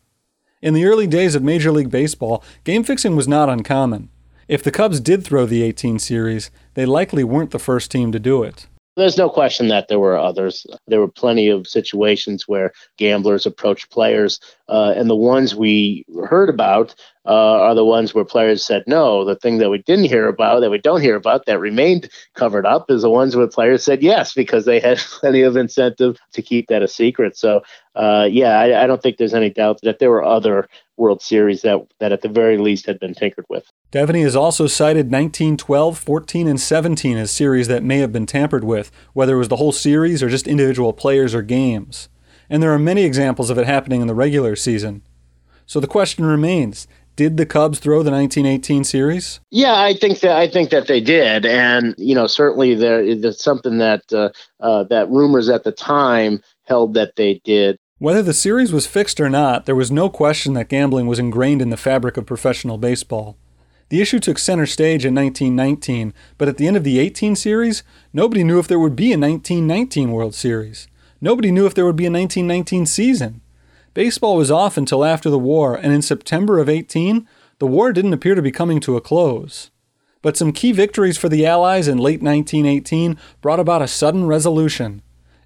In 0.62 0.74
the 0.74 0.86
early 0.86 1.08
days 1.08 1.36
of 1.36 1.44
Major 1.44 1.72
League 1.72 1.92
Baseball, 1.92 2.44
game 2.66 2.84
fixing 2.84 3.16
was 3.16 3.30
not 3.30 3.50
uncommon. 3.50 4.10
If 4.50 4.62
the 4.62 4.72
Cubs 4.72 5.00
did 5.00 5.24
throw 5.24 5.46
the 5.46 5.64
18 5.64 6.00
series, 6.00 6.52
they 6.74 6.86
likely 6.86 7.24
weren't 7.24 7.52
the 7.52 7.60
first 7.60 7.92
team 7.92 8.12
to 8.12 8.20
do 8.20 8.44
it. 8.44 8.68
There's 8.96 9.18
no 9.18 9.28
question 9.28 9.70
that 9.70 9.88
there 9.88 10.00
were 10.00 10.18
others. 10.18 10.68
There 10.88 11.00
were 11.00 11.08
plenty 11.08 11.48
of 11.50 11.68
situations 11.68 12.48
where 12.48 12.74
gamblers 12.98 13.48
approached 13.48 13.90
players, 13.90 14.40
uh, 14.70 14.94
and 14.96 15.10
the 15.10 15.16
ones 15.16 15.56
we 15.56 16.06
heard 16.30 16.48
about 16.50 16.94
uh, 17.26 17.62
are 17.62 17.74
the 17.74 17.86
ones 17.86 18.14
where 18.14 18.24
players 18.24 18.64
said 18.64 18.84
no. 18.86 19.26
The 19.26 19.36
thing 19.36 19.58
that 19.58 19.72
we 19.72 19.80
didn't 19.80 20.06
hear 20.06 20.28
about, 20.28 20.60
that 20.60 20.70
we 20.70 20.78
don't 20.78 21.02
hear 21.02 21.16
about, 21.16 21.48
that 21.48 21.60
remained 21.60 22.10
covered 22.36 22.68
up, 22.68 22.92
is 22.92 23.02
the 23.02 23.10
ones 23.10 23.36
where 23.36 23.48
players 23.48 23.84
said 23.84 24.04
yes 24.04 24.34
because 24.34 24.66
they 24.66 24.80
had 24.80 24.98
plenty 25.20 25.42
of 25.42 25.58
incentive 25.58 26.18
to 26.34 26.42
keep 26.44 26.68
that 26.68 26.84
a 26.84 26.88
secret. 26.88 27.36
So, 27.36 27.62
uh, 27.96 28.28
yeah, 28.30 28.60
I, 28.60 28.84
I 28.84 28.88
don't 28.88 29.02
think 29.02 29.18
there's 29.18 29.34
any 29.34 29.50
doubt 29.50 29.80
that 29.82 29.98
there 29.98 30.12
were 30.12 30.24
other 30.24 30.68
World 30.98 31.22
Series 31.22 31.62
that 31.64 31.80
that 32.00 32.12
at 32.12 32.22
the 32.22 32.30
very 32.30 32.58
least 32.58 32.86
had 32.86 33.00
been 33.00 33.14
tinkered 33.14 33.46
with. 33.50 33.70
Deveney 33.92 34.24
has 34.24 34.36
also 34.36 34.68
cited 34.68 35.12
1912, 35.12 35.98
14, 35.98 36.48
and 36.48 36.60
17 36.60 37.18
as 37.18 37.32
series 37.32 37.68
that 37.68 37.84
may 37.84 38.00
have 38.00 38.12
been 38.12 38.26
tampered 38.26 38.64
with, 38.64 38.92
whether 39.14 39.36
it 39.36 39.40
was 39.40 39.50
the 39.50 39.58
whole 39.58 39.72
series 39.72 40.24
or 40.24 40.30
just 40.30 40.48
individual 40.48 40.94
players 40.94 41.36
or 41.36 41.42
games. 41.42 42.10
And 42.50 42.62
there 42.62 42.72
are 42.72 42.80
many 42.80 43.04
examples 43.04 43.50
of 43.50 43.58
it 43.58 43.66
happening 43.66 44.02
in 44.02 44.08
the 44.08 44.16
regular 44.16 44.56
season. 44.56 45.04
So 45.66 45.80
the 45.80 45.88
question 45.88 46.26
remains 46.26 46.88
did 47.16 47.38
the 47.38 47.46
Cubs 47.46 47.80
throw 47.80 48.02
the 48.02 48.12
1918 48.12 48.84
series? 48.84 49.40
Yeah, 49.52 49.76
I 49.76 49.94
think 49.94 50.22
that 50.22 50.36
I 50.36 50.48
think 50.48 50.72
that 50.72 50.88
they 50.88 51.00
did, 51.00 51.46
and 51.46 51.94
you 51.98 52.16
know 52.16 52.28
certainly 52.28 52.74
there 52.76 53.16
there's 53.16 53.44
something 53.44 53.78
that 53.78 54.02
uh, 54.12 54.30
uh, 54.60 54.84
that 54.86 55.10
rumors 55.10 55.50
at 55.50 55.64
the 55.64 55.72
time 55.72 56.42
held 56.66 56.96
that 56.96 57.16
they 57.16 57.40
did. 57.44 57.78
Whether 58.00 58.24
the 58.24 58.34
series 58.34 58.74
was 58.74 58.88
fixed 58.88 59.22
or 59.22 59.30
not, 59.30 59.66
there 59.66 59.76
was 59.76 59.92
no 59.92 60.10
question 60.10 60.54
that 60.54 60.68
gambling 60.68 61.08
was 61.08 61.20
ingrained 61.20 61.62
in 61.62 61.70
the 61.70 61.78
fabric 61.78 62.18
of 62.18 62.26
professional 62.26 62.78
baseball. 62.78 63.38
The 63.90 64.02
issue 64.02 64.20
took 64.20 64.40
center 64.40 64.66
stage 64.66 65.06
in 65.06 65.14
1919, 65.14 66.14
but 66.38 66.50
at 66.50 66.58
the 66.58 66.68
end 66.68 66.76
of 66.76 66.84
the 66.84 67.00
18 67.00 67.36
series, 67.36 67.84
nobody 68.12 68.44
knew 68.44 68.58
if 68.58 68.68
there 68.68 68.80
would 68.80 68.96
be 68.96 69.14
a 69.14 69.18
1919 69.18 70.12
World 70.12 70.34
Series. 70.34 70.88
Nobody 71.22 71.52
knew 71.52 71.68
if 71.68 71.76
there 71.76 71.86
would 71.86 71.96
be 71.96 72.08
a 72.08 72.12
1919 72.12 72.88
season. 72.88 73.42
Baseball 73.94 74.36
was 74.36 74.50
off 74.50 74.76
until 74.76 75.06
after 75.06 75.30
the 75.30 75.38
war, 75.38 75.76
and 75.76 75.94
in 75.94 76.02
September 76.02 76.58
of 76.58 76.68
18, 76.68 77.28
the 77.60 77.68
war 77.68 77.94
didn't 77.94 78.14
appear 78.14 78.34
to 78.34 78.42
be 78.42 78.52
coming 78.52 78.80
to 78.80 78.98
a 78.98 79.02
close. 79.02 79.70
But 80.24 80.36
some 80.36 80.52
key 80.52 80.72
victories 80.72 81.18
for 81.18 81.30
the 81.30 81.46
Allies 81.46 81.88
in 81.88 82.00
late 82.00 82.22
1918 82.24 83.18
brought 83.40 83.60
about 83.60 83.84
a 83.84 83.88
sudden 83.88 84.26
resolution. 84.26 85.04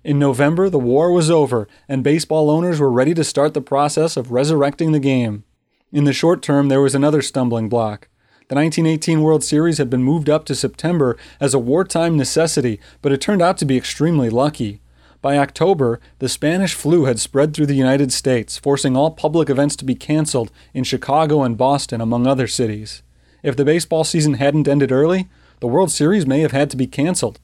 In 0.07 0.19
November, 0.19 0.69
the 0.69 0.79
war 0.79 1.11
was 1.11 1.29
over, 1.29 1.67
and 1.89 2.01
baseball 2.01 2.49
owners 2.49 2.79
were 2.79 2.89
ready 2.89 3.13
to 3.13 3.25
start 3.25 3.53
the 3.53 3.59
process 3.59 4.15
of 4.15 4.31
resurrecting 4.31 4.93
the 4.93 5.01
game. 5.01 5.43
In 5.91 6.05
the 6.05 6.13
short 6.13 6.41
term, 6.41 6.69
there 6.69 6.79
was 6.79 6.95
another 6.95 7.21
stumbling 7.21 7.67
block. 7.67 8.07
The 8.47 8.55
1918 8.55 9.21
World 9.21 9.43
Series 9.43 9.79
had 9.79 9.89
been 9.89 10.05
moved 10.05 10.29
up 10.29 10.45
to 10.45 10.55
September 10.55 11.17
as 11.41 11.53
a 11.53 11.59
wartime 11.59 12.15
necessity, 12.15 12.79
but 13.01 13.11
it 13.11 13.19
turned 13.19 13.41
out 13.41 13.57
to 13.57 13.65
be 13.65 13.75
extremely 13.75 14.29
lucky. 14.29 14.79
By 15.21 15.37
October, 15.37 15.99
the 16.19 16.29
Spanish 16.29 16.73
flu 16.73 17.03
had 17.03 17.19
spread 17.19 17.53
through 17.53 17.65
the 17.65 17.73
United 17.73 18.13
States, 18.13 18.57
forcing 18.57 18.95
all 18.95 19.11
public 19.11 19.49
events 19.49 19.75
to 19.75 19.83
be 19.83 19.93
canceled 19.93 20.53
in 20.73 20.85
Chicago 20.85 21.43
and 21.43 21.57
Boston, 21.57 21.99
among 21.99 22.25
other 22.25 22.47
cities. 22.47 23.03
If 23.43 23.57
the 23.57 23.65
baseball 23.65 24.05
season 24.05 24.35
hadn't 24.35 24.69
ended 24.69 24.93
early, 24.93 25.27
the 25.59 25.67
World 25.67 25.91
Series 25.91 26.25
may 26.25 26.39
have 26.39 26.53
had 26.53 26.69
to 26.69 26.77
be 26.77 26.87
canceled. 26.87 27.41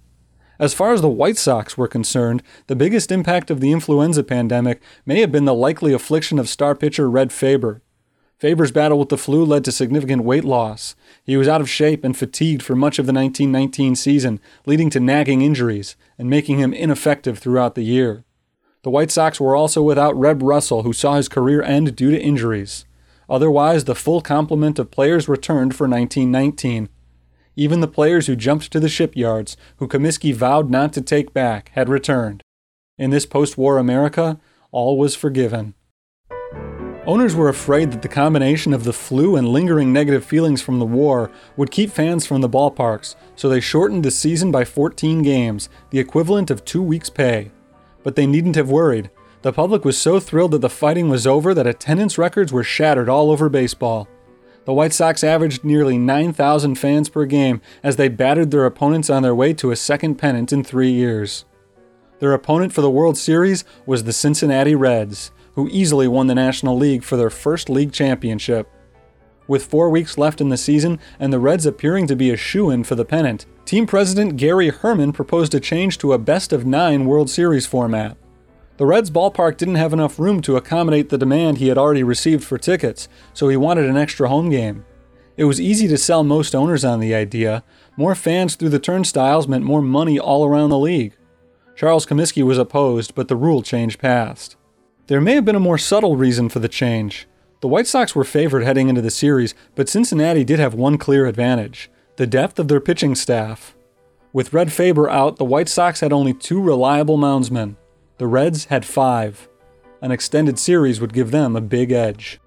As 0.60 0.74
far 0.74 0.94
as 0.94 1.02
the 1.02 1.10
White 1.10 1.38
Sox 1.38 1.78
were 1.78 1.88
concerned, 1.88 2.44
the 2.68 2.76
biggest 2.76 3.12
impact 3.12 3.50
of 3.50 3.60
the 3.60 3.72
influenza 3.72 4.24
pandemic 4.24 4.82
may 5.06 5.20
have 5.22 5.32
been 5.32 5.46
the 5.46 5.54
likely 5.54 5.94
affliction 5.94 6.38
of 6.38 6.48
star 6.48 6.76
pitcher 6.76 7.10
Red 7.10 7.32
Faber. 7.32 7.82
Faber's 8.38 8.72
battle 8.72 9.00
with 9.00 9.10
the 9.10 9.18
flu 9.18 9.46
led 9.46 9.64
to 9.66 9.72
significant 9.72 10.24
weight 10.24 10.44
loss. 10.44 10.96
He 11.24 11.38
was 11.38 11.48
out 11.48 11.62
of 11.62 11.70
shape 11.70 12.04
and 12.04 12.16
fatigued 12.16 12.62
for 12.62 12.76
much 12.76 13.00
of 13.00 13.06
the 13.06 13.14
1919 13.14 13.96
season, 13.96 14.40
leading 14.66 14.90
to 14.90 15.00
nagging 15.00 15.42
injuries 15.42 15.96
and 16.18 16.30
making 16.30 16.60
him 16.60 16.74
ineffective 16.74 17.40
throughout 17.40 17.76
the 17.76 17.84
year. 17.84 18.26
The 18.84 18.90
White 18.90 19.12
Sox 19.12 19.40
were 19.40 19.56
also 19.56 19.82
without 19.82 20.20
Reb 20.20 20.44
Russell, 20.44 20.84
who 20.84 20.92
saw 20.92 21.16
his 21.16 21.30
career 21.30 21.62
end 21.62 21.96
due 21.96 22.12
to 22.12 22.22
injuries. 22.22 22.86
Otherwise, 23.30 23.86
the 23.86 23.96
full 23.96 24.20
complement 24.20 24.78
of 24.78 24.92
players 24.92 25.30
returned 25.30 25.74
for 25.74 25.88
1919, 25.88 26.90
even 27.56 27.80
the 27.80 27.88
players 27.88 28.28
who 28.28 28.36
jumped 28.36 28.72
to 28.72 28.80
the 28.80 28.90
shipyards, 28.90 29.58
who 29.78 29.88
Comiskey 29.88 30.34
vowed 30.34 30.70
not 30.70 30.94
to 30.94 31.02
take 31.02 31.34
back, 31.34 31.72
had 31.74 31.90
returned. 31.90 32.44
In 32.98 33.10
this 33.10 33.26
post 33.26 33.58
war 33.58 33.78
America, 33.78 34.40
all 34.72 34.98
was 34.98 35.16
forgiven. 35.16 35.74
Owners 37.06 37.36
were 37.36 37.50
afraid 37.50 37.92
that 37.92 38.02
the 38.02 38.08
combination 38.08 38.74
of 38.74 38.86
the 38.86 38.94
flu 38.94 39.36
and 39.36 39.50
lingering 39.50 39.92
negative 39.92 40.24
feelings 40.24 40.62
from 40.62 40.80
the 40.80 40.86
war 40.86 41.30
would 41.58 41.70
keep 41.70 41.92
fans 41.92 42.26
from 42.26 42.40
the 42.40 42.48
ballparks, 42.48 43.16
so 43.36 43.50
they 43.50 43.60
shortened 43.60 44.06
the 44.06 44.12
season 44.12 44.52
by 44.52 44.64
14 44.64 45.22
games, 45.22 45.68
the 45.90 46.00
equivalent 46.00 46.50
of 46.50 46.64
two 46.64 46.82
weeks' 46.82 47.10
pay. 47.10 47.52
But 48.04 48.16
they 48.16 48.26
needn't 48.26 48.56
have 48.56 48.70
worried. 48.70 49.10
The 49.42 49.52
public 49.52 49.84
was 49.84 49.98
so 49.98 50.22
thrilled 50.22 50.52
that 50.52 50.60
the 50.60 50.70
fighting 50.70 51.10
was 51.10 51.28
over 51.28 51.54
that 51.54 51.68
attendance 51.68 52.18
records 52.18 52.54
were 52.54 52.64
shattered 52.64 53.10
all 53.10 53.32
over 53.32 53.50
baseball. 53.50 54.08
The 54.66 54.74
White 54.74 54.94
Sox 54.94 55.24
averaged 55.24 55.66
nearly 55.66 55.98
9,000 55.98 56.76
fans 56.76 57.10
per 57.10 57.26
game 57.26 57.62
as 57.84 57.98
they 57.98 58.08
battered 58.08 58.52
their 58.52 58.66
opponents 58.66 59.10
on 59.10 59.22
their 59.22 59.36
way 59.36 59.54
to 59.56 59.72
a 59.72 59.76
second 59.76 60.16
pennant 60.16 60.54
in 60.54 60.64
three 60.64 60.92
years. 60.92 61.44
Their 62.20 62.34
opponent 62.34 62.72
for 62.72 62.82
the 62.82 62.90
World 62.90 63.18
Series 63.18 63.66
was 63.86 64.06
the 64.06 64.14
Cincinnati 64.14 64.76
Reds, 64.76 65.32
who 65.56 65.68
easily 65.70 66.08
won 66.08 66.28
the 66.28 66.36
National 66.36 66.78
League 66.78 67.04
for 67.04 67.18
their 67.18 67.30
first 67.30 67.70
league 67.70 67.92
championship. 67.92 68.70
With 69.50 69.66
four 69.66 69.90
weeks 69.90 70.18
left 70.18 70.40
in 70.40 70.48
the 70.48 70.56
season 70.56 71.00
and 71.20 71.34
the 71.34 71.40
Reds 71.40 71.66
appearing 71.66 72.08
to 72.08 72.16
be 72.16 72.32
a 72.32 72.38
shoe 72.38 72.70
in 72.70 72.86
for 72.86 72.96
the 72.96 73.04
pennant, 73.04 73.46
team 73.66 73.86
president 73.86 74.38
Garry 74.38 74.72
Herrmann 74.72 75.12
proposed 75.12 75.54
a 75.54 75.60
change 75.60 75.98
to 75.98 76.14
a 76.14 76.18
best 76.18 76.54
of 76.54 76.66
nine 76.66 77.06
World 77.06 77.30
Series 77.30 77.66
format. 77.66 78.16
The 78.78 78.86
Reds 78.86 79.12
ballpark 79.12 79.58
didn't 79.58 79.76
have 79.76 79.94
enough 79.94 80.18
room 80.18 80.42
to 80.42 80.58
accommodate 80.58 81.10
the 81.10 81.18
demand 81.18 81.58
he 81.58 81.68
had 81.68 81.78
already 81.78 82.04
received 82.04 82.44
for 82.44 82.58
tickets, 82.58 83.08
so 83.34 83.48
he 83.48 83.58
wanted 83.58 83.86
an 83.86 83.98
extra 83.98 84.28
home 84.28 84.50
game. 84.50 84.84
It 85.38 85.46
was 85.46 85.62
easy 85.62 85.88
to 85.88 85.98
sell 85.98 86.24
most 86.24 86.56
owners 86.56 86.84
on 86.84 87.00
the 87.00 87.14
idea. 87.14 87.64
More 87.98 88.16
fans 88.16 88.56
through 88.56 88.70
the 88.70 88.80
turnstiles 88.80 89.48
meant 89.48 89.64
more 89.64 89.82
money 89.82 90.20
all 90.20 90.46
around 90.46 90.70
the 90.70 90.80
league. 90.80 91.16
Charles 91.76 92.06
Comiskey 92.06 92.44
was 92.44 92.58
opposed, 92.58 93.16
but 93.16 93.28
the 93.28 93.36
rule 93.36 93.62
change 93.62 93.98
passed. 93.98 94.56
There 95.08 95.22
may 95.22 95.34
have 95.34 95.46
been 95.46 95.56
a 95.56 95.60
more 95.60 95.78
subtle 95.78 96.16
reason 96.16 96.50
for 96.50 96.60
the 96.60 96.68
change. 96.68 97.28
The 97.62 97.68
White 97.68 97.88
Sox 97.88 98.16
were 98.16 98.24
favored 98.24 98.64
heading 98.64 98.90
into 98.90 99.02
the 99.02 99.12
series, 99.12 99.56
but 99.76 99.90
Cincinnati 99.90 100.44
did 100.44 100.60
have 100.60 100.74
one 100.74 100.98
clear 100.98 101.26
advantage 101.26 101.90
the 102.16 102.28
depth 102.28 102.60
of 102.60 102.68
their 102.68 102.80
pitching 102.80 103.16
staff. 103.16 103.76
With 104.34 104.54
Red 104.54 104.72
Faber 104.72 105.10
out, 105.10 105.38
the 105.38 105.46
White 105.46 105.68
Sox 105.68 106.00
had 106.00 106.14
only 106.14 106.34
two 106.34 106.62
reliable 106.62 107.18
moundsmen. 107.18 107.76
The 108.24 108.28
Reds 108.28 108.68
had 108.68 108.86
five. 108.86 109.50
An 110.02 110.12
extended 110.12 110.58
series 110.58 111.02
would 111.02 111.12
give 111.12 111.32
them 111.32 111.58
a 111.58 111.60
big 111.60 111.92
edge. 111.92 112.40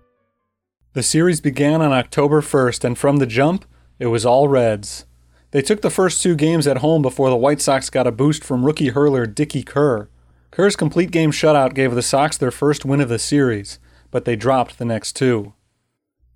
The 0.94 1.02
series 1.02 1.42
began 1.42 1.82
on 1.82 1.92
October 1.92 2.40
1st, 2.40 2.82
and 2.82 2.96
from 2.96 3.18
the 3.18 3.26
jump, 3.26 3.66
it 3.98 4.06
was 4.06 4.24
all 4.24 4.48
Reds. 4.48 5.04
They 5.50 5.60
took 5.60 5.82
the 5.82 5.90
first 5.90 6.22
two 6.22 6.34
games 6.34 6.66
at 6.66 6.78
home 6.78 7.02
before 7.02 7.28
the 7.28 7.36
White 7.36 7.60
Sox 7.60 7.90
got 7.90 8.06
a 8.06 8.10
boost 8.10 8.42
from 8.42 8.64
rookie 8.64 8.88
hurler 8.88 9.26
Dickey 9.26 9.62
Kerr. 9.62 10.08
Kerr's 10.50 10.76
complete 10.76 11.10
game 11.10 11.30
shutout 11.30 11.74
gave 11.74 11.94
the 11.94 12.00
Sox 12.00 12.38
their 12.38 12.50
first 12.50 12.86
win 12.86 13.02
of 13.02 13.10
the 13.10 13.18
series, 13.18 13.78
but 14.10 14.24
they 14.24 14.34
dropped 14.34 14.78
the 14.78 14.86
next 14.86 15.12
two. 15.12 15.52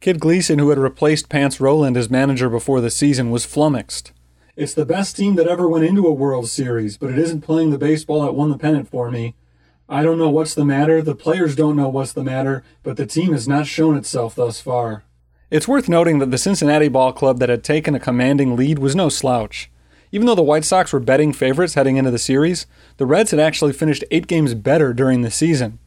Kid 0.00 0.20
Gleason, 0.20 0.58
who 0.58 0.68
had 0.68 0.78
replaced 0.78 1.30
Pants 1.30 1.62
Rowland 1.62 1.96
as 1.96 2.10
manager 2.10 2.50
before 2.50 2.82
the 2.82 2.90
season, 2.90 3.30
was 3.30 3.46
flummoxed. 3.46 4.12
It's 4.60 4.74
the 4.74 4.84
best 4.84 5.16
team 5.16 5.36
that 5.36 5.48
ever 5.48 5.66
went 5.66 5.86
into 5.86 6.06
a 6.06 6.12
World 6.12 6.46
Series, 6.46 6.98
but 6.98 7.08
it 7.08 7.18
isn't 7.18 7.40
playing 7.40 7.70
the 7.70 7.78
baseball 7.78 8.20
that 8.20 8.34
won 8.34 8.50
the 8.50 8.58
pennant 8.58 8.90
for 8.90 9.10
me. 9.10 9.34
I 9.88 10.02
don't 10.02 10.18
know 10.18 10.28
what's 10.28 10.52
the 10.52 10.66
matter, 10.66 11.00
the 11.00 11.14
players 11.14 11.56
don't 11.56 11.76
know 11.76 11.88
what's 11.88 12.12
the 12.12 12.22
matter, 12.22 12.62
but 12.82 12.98
the 12.98 13.06
team 13.06 13.32
has 13.32 13.48
not 13.48 13.66
shown 13.66 13.96
itself 13.96 14.34
thus 14.34 14.60
far. 14.60 15.04
It's 15.50 15.66
worth 15.66 15.88
noting 15.88 16.18
that 16.18 16.30
the 16.30 16.36
Cincinnati 16.36 16.88
ball 16.88 17.14
club 17.14 17.38
that 17.38 17.48
had 17.48 17.64
taken 17.64 17.94
a 17.94 17.98
commanding 17.98 18.54
lead 18.54 18.78
was 18.78 18.94
no 18.94 19.08
slouch. 19.08 19.70
Even 20.12 20.26
though 20.26 20.34
the 20.34 20.42
White 20.42 20.66
Sox 20.66 20.92
were 20.92 21.00
betting 21.00 21.32
favorites 21.32 21.72
heading 21.72 21.96
into 21.96 22.10
the 22.10 22.18
series, 22.18 22.66
the 22.98 23.06
Reds 23.06 23.30
had 23.30 23.40
actually 23.40 23.72
finished 23.72 24.04
eight 24.10 24.26
games 24.26 24.52
better 24.52 24.92
during 24.92 25.22
the 25.22 25.30
season. 25.30 25.78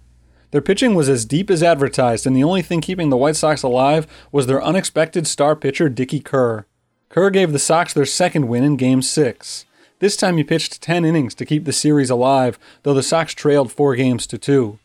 Their 0.50 0.62
pitching 0.62 0.96
was 0.96 1.10
as 1.10 1.26
deep 1.26 1.52
as 1.52 1.62
advertised, 1.62 2.26
and 2.26 2.36
the 2.36 2.44
only 2.44 2.64
thing 2.64 2.82
keeping 2.82 3.12
the 3.12 3.18
White 3.18 3.36
Sox 3.36 3.62
alive 3.62 4.08
was 4.32 4.48
their 4.48 4.64
unexpected 4.64 5.28
star 5.28 5.56
pitcher 5.56 5.90
Dickey 5.90 6.20
Kerr. 6.20 6.66
Kerr 7.13 7.30
gave 7.30 7.52
the 7.52 7.60
Sox 7.60 7.93
their 7.93 8.08
second 8.08 8.47
win 8.47 8.63
in 8.63 8.76
Game 8.76 9.04
6. 9.04 9.65
This 9.99 10.17
time 10.17 10.38
he 10.38 10.43
pitched 10.43 10.82
10 10.82 11.06
innings 11.06 11.36
to 11.36 11.45
keep 11.45 11.63
the 11.63 11.71
series 11.71 12.10
alive, 12.10 12.58
though 12.82 12.95
the 12.95 13.04
Sox 13.04 13.36
trailed 13.36 13.71
4 13.71 13.95
games 13.95 14.26
to 14.26 14.39
2. 14.39 14.80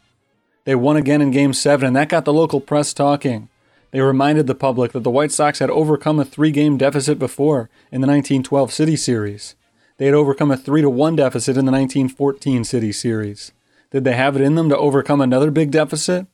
They 0.64 0.74
won 0.74 0.98
again 0.98 1.22
in 1.22 1.30
Game 1.30 1.54
7, 1.54 1.86
and 1.86 1.96
that 1.96 2.10
got 2.10 2.26
the 2.26 2.32
local 2.34 2.60
press 2.60 2.92
talking. 2.92 3.48
They 3.92 4.02
reminded 4.02 4.46
the 4.46 4.54
public 4.54 4.92
that 4.92 5.04
the 5.04 5.10
White 5.10 5.32
Sox 5.32 5.58
had 5.58 5.70
overcome 5.70 6.20
a 6.20 6.24
three 6.26 6.50
game 6.50 6.76
deficit 6.76 7.18
before 7.18 7.70
in 7.90 8.02
the 8.02 8.06
1912 8.06 8.74
City 8.74 8.96
Series. 8.96 9.54
They 9.96 10.04
had 10.04 10.14
overcome 10.14 10.50
a 10.50 10.58
3 10.58 10.82
to 10.82 10.90
1 10.90 11.16
deficit 11.16 11.56
in 11.56 11.64
the 11.64 11.72
1914 11.72 12.64
City 12.64 12.92
Series. 12.92 13.52
Did 13.90 14.04
they 14.04 14.12
have 14.12 14.36
it 14.36 14.42
in 14.42 14.54
them 14.54 14.68
to 14.68 14.76
overcome 14.76 15.22
another 15.22 15.50
big 15.50 15.70
deficit? 15.70 16.26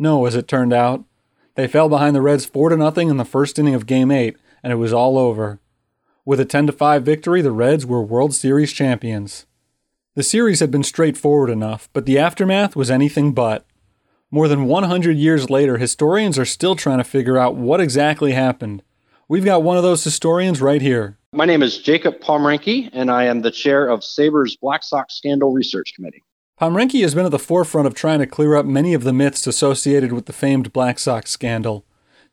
No, 0.00 0.26
as 0.26 0.34
it 0.34 0.48
turned 0.48 0.72
out. 0.72 1.04
They 1.54 1.68
fell 1.68 1.88
behind 1.88 2.16
the 2.16 2.22
Reds 2.22 2.44
4 2.44 2.70
0 2.70 2.88
in 3.08 3.18
the 3.18 3.24
first 3.24 3.56
inning 3.56 3.76
of 3.76 3.86
Game 3.86 4.10
8, 4.10 4.36
and 4.62 4.72
it 4.72 4.76
was 4.76 4.92
all 4.92 5.18
over. 5.18 5.60
With 6.24 6.40
a 6.40 6.44
10 6.44 6.70
5 6.70 7.02
victory, 7.02 7.42
the 7.42 7.50
Reds 7.50 7.84
were 7.84 8.02
World 8.02 8.34
Series 8.34 8.72
champions. 8.72 9.46
The 10.14 10.22
series 10.22 10.60
had 10.60 10.70
been 10.70 10.82
straightforward 10.82 11.50
enough, 11.50 11.88
but 11.92 12.06
the 12.06 12.18
aftermath 12.18 12.76
was 12.76 12.90
anything 12.90 13.32
but. 13.32 13.64
More 14.30 14.48
than 14.48 14.66
100 14.66 15.16
years 15.16 15.50
later, 15.50 15.78
historians 15.78 16.38
are 16.38 16.44
still 16.44 16.76
trying 16.76 16.98
to 16.98 17.04
figure 17.04 17.38
out 17.38 17.56
what 17.56 17.80
exactly 17.80 18.32
happened. 18.32 18.82
We've 19.28 19.44
got 19.44 19.62
one 19.62 19.76
of 19.76 19.82
those 19.82 20.04
historians 20.04 20.60
right 20.60 20.82
here. 20.82 21.18
My 21.32 21.46
name 21.46 21.62
is 21.62 21.78
Jacob 21.78 22.20
Pomrenke, 22.20 22.90
and 22.92 23.10
I 23.10 23.24
am 23.24 23.40
the 23.40 23.50
chair 23.50 23.88
of 23.88 24.00
SABR's 24.00 24.56
Black 24.56 24.82
Sox 24.84 25.14
Scandal 25.14 25.52
Research 25.52 25.94
Committee. 25.94 26.22
Pomrenke 26.60 27.00
has 27.00 27.14
been 27.14 27.24
at 27.24 27.30
the 27.30 27.38
forefront 27.38 27.86
of 27.86 27.94
trying 27.94 28.18
to 28.18 28.26
clear 28.26 28.54
up 28.54 28.66
many 28.66 28.94
of 28.94 29.04
the 29.04 29.12
myths 29.12 29.46
associated 29.46 30.12
with 30.12 30.26
the 30.26 30.32
famed 30.32 30.72
Black 30.72 30.98
Sox 30.98 31.30
scandal. 31.30 31.84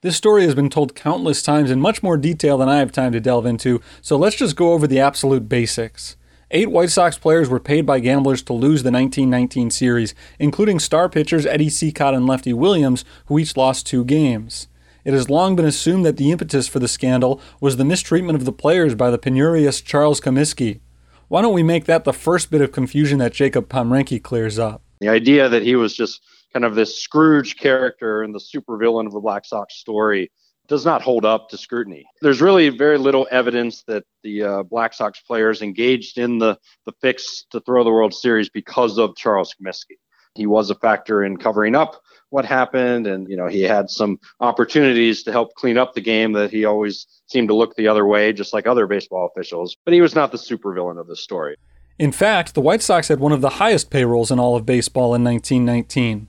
This 0.02 0.16
story 0.16 0.44
has 0.44 0.56
been 0.56 0.70
told 0.70 0.96
countless 0.96 1.42
times 1.42 1.70
in 1.70 1.82
much 1.82 2.02
more 2.02 2.16
detail 2.16 2.58
than 2.58 2.70
I 2.70 2.78
have 2.78 2.94
time 2.94 3.12
to 3.12 3.20
delve 3.20 3.46
into, 3.46 3.82
so 4.00 4.16
let's 4.16 4.38
just 4.38 4.56
go 4.56 4.72
over 4.72 4.88
the 4.88 5.02
absolute 5.02 5.50
basics. 5.50 6.16
Eight 6.52 6.72
White 6.72 6.90
Sox 6.90 7.18
players 7.18 7.50
were 7.50 7.60
paid 7.60 7.86
by 7.86 8.00
gamblers 8.00 8.42
to 8.44 8.54
lose 8.54 8.84
the 8.84 8.94
1919 8.94 9.70
series, 9.72 10.16
including 10.40 10.80
star 10.80 11.10
pitchers 11.10 11.46
Eddie 11.46 11.68
Cicotte 11.68 12.16
and 12.16 12.26
Lefty 12.26 12.54
Williams, 12.54 13.04
who 13.26 13.38
each 13.38 13.58
lost 13.58 13.88
two 13.88 14.06
games. 14.06 14.70
It 15.04 15.14
has 15.14 15.30
long 15.30 15.58
been 15.58 15.66
assumed 15.66 16.06
that 16.06 16.16
the 16.16 16.32
impetus 16.32 16.70
for 16.70 16.80
the 16.80 16.88
scandal 16.88 17.42
was 17.60 17.76
the 17.76 17.84
mistreatment 17.84 18.38
of 18.38 18.46
the 18.46 18.54
players 18.54 18.96
by 18.96 19.12
the 19.12 19.20
penurious 19.20 19.84
Charles 19.84 20.22
Comiskey. 20.22 20.80
Why 21.28 21.42
don't 21.42 21.54
we 21.54 21.62
make 21.62 21.84
that 21.88 22.06
the 22.06 22.14
first 22.14 22.50
bit 22.50 22.62
of 22.62 22.72
confusion 22.72 23.20
that 23.20 23.34
Jacob 23.34 23.68
Pomrenke 23.68 24.24
clears 24.24 24.58
up? 24.58 24.82
The 25.02 25.10
idea 25.10 25.50
that 25.50 25.64
he 25.64 25.76
was 25.76 25.94
just 25.94 26.22
kind 26.54 26.66
of 26.66 26.76
this 26.76 27.00
Scrooge 27.00 27.58
character 27.58 28.24
and 28.24 28.34
the 28.34 28.40
supervillain 28.40 29.06
of 29.06 29.14
the 29.14 29.20
Black 29.20 29.46
Sox 29.46 29.76
story 29.76 30.32
does 30.68 30.86
not 30.86 31.02
hold 31.02 31.26
up 31.26 31.50
to 31.50 31.58
scrutiny. 31.58 32.06
There's 32.22 32.42
really 32.42 32.70
very 32.70 32.98
little 33.00 33.28
evidence 33.32 33.84
that 33.88 34.04
the 34.24 34.44
uh, 34.44 34.64
Black 34.64 34.94
Sox 34.94 35.20
players 35.20 35.62
engaged 35.62 36.18
in 36.18 36.38
the, 36.38 36.58
the 36.86 36.94
fix 37.02 37.46
to 37.50 37.60
throw 37.60 37.84
the 37.84 37.90
World 37.90 38.14
Series 38.14 38.50
because 38.50 39.00
of 39.00 39.16
Charles 39.16 39.54
Comiskey. 39.60 39.98
He 40.36 40.46
was 40.46 40.70
a 40.70 40.76
factor 40.76 41.24
in 41.24 41.38
covering 41.38 41.76
up 41.76 42.02
what 42.30 42.46
happened, 42.46 43.08
and 43.08 43.28
you 43.28 43.36
know 43.36 43.48
he 43.48 43.62
had 43.64 43.90
some 43.90 44.20
opportunities 44.40 45.24
to 45.24 45.32
help 45.32 45.56
clean 45.56 45.78
up 45.78 45.96
the 45.96 46.02
game 46.02 46.34
that 46.34 46.52
he 46.52 46.66
always 46.66 47.08
seemed 47.26 47.48
to 47.50 47.56
look 47.56 47.76
the 47.76 47.88
other 47.88 48.06
way, 48.06 48.32
just 48.32 48.54
like 48.54 48.68
other 48.68 48.88
baseball 48.88 49.30
officials. 49.36 49.76
But 49.86 49.94
he 49.96 50.02
was 50.02 50.16
not 50.16 50.32
the 50.32 50.38
supervillain 50.38 51.00
of 51.00 51.08
the 51.08 51.16
story. 51.16 51.56
In 51.98 52.14
fact, 52.14 52.54
the 52.54 52.62
White 52.62 52.82
Sox 52.82 53.10
had 53.10 53.20
one 53.20 53.34
of 53.34 53.42
the 53.42 53.50
highest 53.50 53.90
payrolls 53.90 54.32
in 54.32 54.40
all 54.40 54.56
of 54.56 54.66
baseball 54.66 55.14
in 55.16 55.24
1919. 55.24 56.29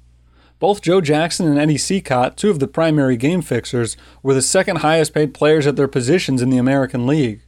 Both 0.60 0.82
Joe 0.82 1.00
Jackson 1.00 1.48
and 1.48 1.58
Eddie 1.58 1.78
Cicotte, 1.78 2.36
two 2.36 2.50
of 2.50 2.58
the 2.58 2.68
primary 2.68 3.16
game 3.16 3.40
fixers, 3.40 3.96
were 4.22 4.34
the 4.34 4.42
second 4.42 4.76
highest 4.76 5.14
paid 5.14 5.32
players 5.32 5.66
at 5.66 5.76
their 5.76 5.88
positions 5.88 6.42
in 6.42 6.50
the 6.50 6.58
American 6.58 7.06
League. 7.06 7.40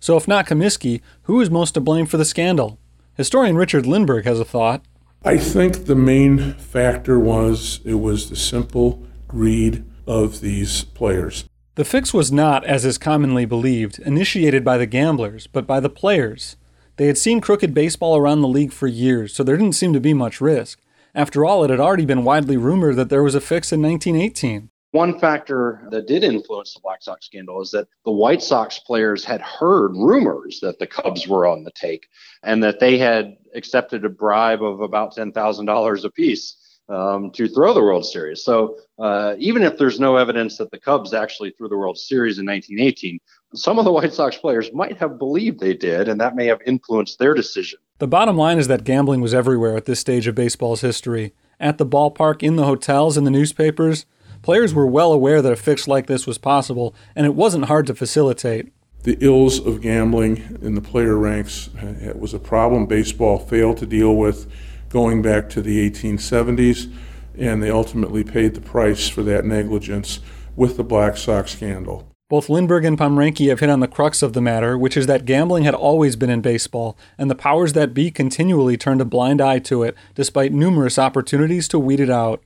So, 0.00 0.16
if 0.16 0.26
not 0.26 0.46
Comiskey, 0.46 1.02
who 1.24 1.42
is 1.42 1.50
most 1.50 1.72
to 1.72 1.80
blame 1.82 2.06
for 2.06 2.16
the 2.16 2.24
scandal? 2.24 2.78
Historian 3.18 3.56
Richard 3.56 3.84
Lindberg 3.84 4.24
has 4.24 4.40
a 4.40 4.46
thought. 4.46 4.82
I 5.22 5.36
think 5.36 5.84
the 5.84 5.94
main 5.94 6.54
factor 6.54 7.18
was 7.20 7.80
it 7.84 7.94
was 7.94 8.30
the 8.30 8.36
simple 8.36 9.02
greed 9.28 9.84
of 10.06 10.40
these 10.40 10.84
players. 10.84 11.44
The 11.74 11.84
fix 11.84 12.14
was 12.14 12.32
not, 12.32 12.64
as 12.64 12.86
is 12.86 12.96
commonly 12.96 13.44
believed, 13.44 13.98
initiated 13.98 14.64
by 14.64 14.78
the 14.78 14.86
gamblers, 14.86 15.46
but 15.46 15.66
by 15.66 15.80
the 15.80 15.90
players. 15.90 16.56
They 16.96 17.08
had 17.08 17.18
seen 17.18 17.42
crooked 17.42 17.74
baseball 17.74 18.16
around 18.16 18.40
the 18.40 18.48
league 18.48 18.72
for 18.72 18.86
years, 18.86 19.34
so 19.34 19.42
there 19.42 19.58
didn't 19.58 19.74
seem 19.74 19.92
to 19.92 20.00
be 20.00 20.14
much 20.14 20.40
risk. 20.40 20.78
After 21.14 21.44
all, 21.44 21.62
it 21.62 21.70
had 21.70 21.78
already 21.78 22.04
been 22.04 22.24
widely 22.24 22.56
rumored 22.56 22.96
that 22.96 23.08
there 23.08 23.22
was 23.22 23.36
a 23.36 23.40
fix 23.40 23.72
in 23.72 23.80
1918. 23.80 24.70
One 24.90 25.18
factor 25.18 25.86
that 25.90 26.06
did 26.06 26.24
influence 26.24 26.74
the 26.74 26.80
Black 26.80 27.02
Sox 27.02 27.26
scandal 27.26 27.60
is 27.60 27.70
that 27.70 27.88
the 28.04 28.12
White 28.12 28.42
Sox 28.42 28.78
players 28.80 29.24
had 29.24 29.40
heard 29.40 29.92
rumors 29.96 30.60
that 30.60 30.78
the 30.78 30.86
Cubs 30.86 31.26
were 31.26 31.46
on 31.46 31.64
the 31.64 31.72
take 31.72 32.06
and 32.42 32.62
that 32.62 32.80
they 32.80 32.98
had 32.98 33.36
accepted 33.54 34.04
a 34.04 34.08
bribe 34.08 34.62
of 34.62 34.80
about 34.80 35.14
$10,000 35.16 36.04
apiece 36.04 36.78
um, 36.88 37.30
to 37.32 37.48
throw 37.48 37.72
the 37.74 37.82
World 37.82 38.06
Series. 38.06 38.44
So 38.44 38.76
uh, 38.98 39.34
even 39.38 39.62
if 39.62 39.78
there's 39.78 39.98
no 39.98 40.16
evidence 40.16 40.58
that 40.58 40.70
the 40.70 40.78
Cubs 40.78 41.14
actually 41.14 41.50
threw 41.50 41.68
the 41.68 41.76
World 41.76 41.98
Series 41.98 42.38
in 42.38 42.46
1918, 42.46 43.18
some 43.54 43.78
of 43.78 43.84
the 43.84 43.92
White 43.92 44.12
Sox 44.12 44.36
players 44.36 44.72
might 44.72 44.96
have 44.98 45.18
believed 45.18 45.60
they 45.60 45.74
did, 45.74 46.08
and 46.08 46.20
that 46.20 46.36
may 46.36 46.46
have 46.46 46.60
influenced 46.66 47.18
their 47.18 47.34
decision. 47.34 47.78
The 47.98 48.08
bottom 48.08 48.36
line 48.36 48.58
is 48.58 48.66
that 48.66 48.82
gambling 48.82 49.20
was 49.20 49.32
everywhere 49.32 49.76
at 49.76 49.84
this 49.84 50.00
stage 50.00 50.26
of 50.26 50.34
baseball's 50.34 50.80
history. 50.80 51.32
At 51.60 51.78
the 51.78 51.86
ballpark, 51.86 52.42
in 52.42 52.56
the 52.56 52.64
hotels, 52.64 53.16
in 53.16 53.22
the 53.22 53.30
newspapers, 53.30 54.04
players 54.42 54.74
were 54.74 54.84
well 54.84 55.12
aware 55.12 55.40
that 55.40 55.52
a 55.52 55.56
fix 55.56 55.86
like 55.86 56.08
this 56.08 56.26
was 56.26 56.36
possible, 56.36 56.92
and 57.14 57.24
it 57.24 57.36
wasn't 57.36 57.66
hard 57.66 57.86
to 57.86 57.94
facilitate. 57.94 58.72
The 59.04 59.16
ills 59.20 59.64
of 59.64 59.80
gambling 59.80 60.58
in 60.60 60.74
the 60.74 60.80
player 60.80 61.16
ranks 61.16 61.68
uh, 61.76 62.14
was 62.16 62.34
a 62.34 62.40
problem 62.40 62.86
baseball 62.86 63.38
failed 63.38 63.76
to 63.76 63.86
deal 63.86 64.16
with 64.16 64.50
going 64.88 65.22
back 65.22 65.48
to 65.50 65.62
the 65.62 65.88
1870s, 65.88 66.92
and 67.38 67.62
they 67.62 67.70
ultimately 67.70 68.24
paid 68.24 68.54
the 68.54 68.60
price 68.60 69.08
for 69.08 69.22
that 69.22 69.44
negligence 69.44 70.18
with 70.56 70.76
the 70.76 70.84
Black 70.84 71.16
Sox 71.16 71.52
scandal. 71.52 72.12
Both 72.30 72.48
Lindberg 72.48 72.86
and 72.86 72.96
Pomrenke 72.96 73.50
have 73.50 73.60
hit 73.60 73.68
on 73.68 73.80
the 73.80 73.86
crux 73.86 74.22
of 74.22 74.32
the 74.32 74.40
matter, 74.40 74.78
which 74.78 74.96
is 74.96 75.06
that 75.06 75.26
gambling 75.26 75.64
had 75.64 75.74
always 75.74 76.16
been 76.16 76.30
in 76.30 76.40
baseball, 76.40 76.96
and 77.18 77.30
the 77.30 77.34
powers 77.34 77.74
that 77.74 77.92
be 77.92 78.10
continually 78.10 78.78
turned 78.78 79.02
a 79.02 79.04
blind 79.04 79.42
eye 79.42 79.58
to 79.58 79.82
it, 79.82 79.94
despite 80.14 80.50
numerous 80.50 80.98
opportunities 80.98 81.68
to 81.68 81.78
weed 81.78 82.00
it 82.00 82.08
out. 82.08 82.42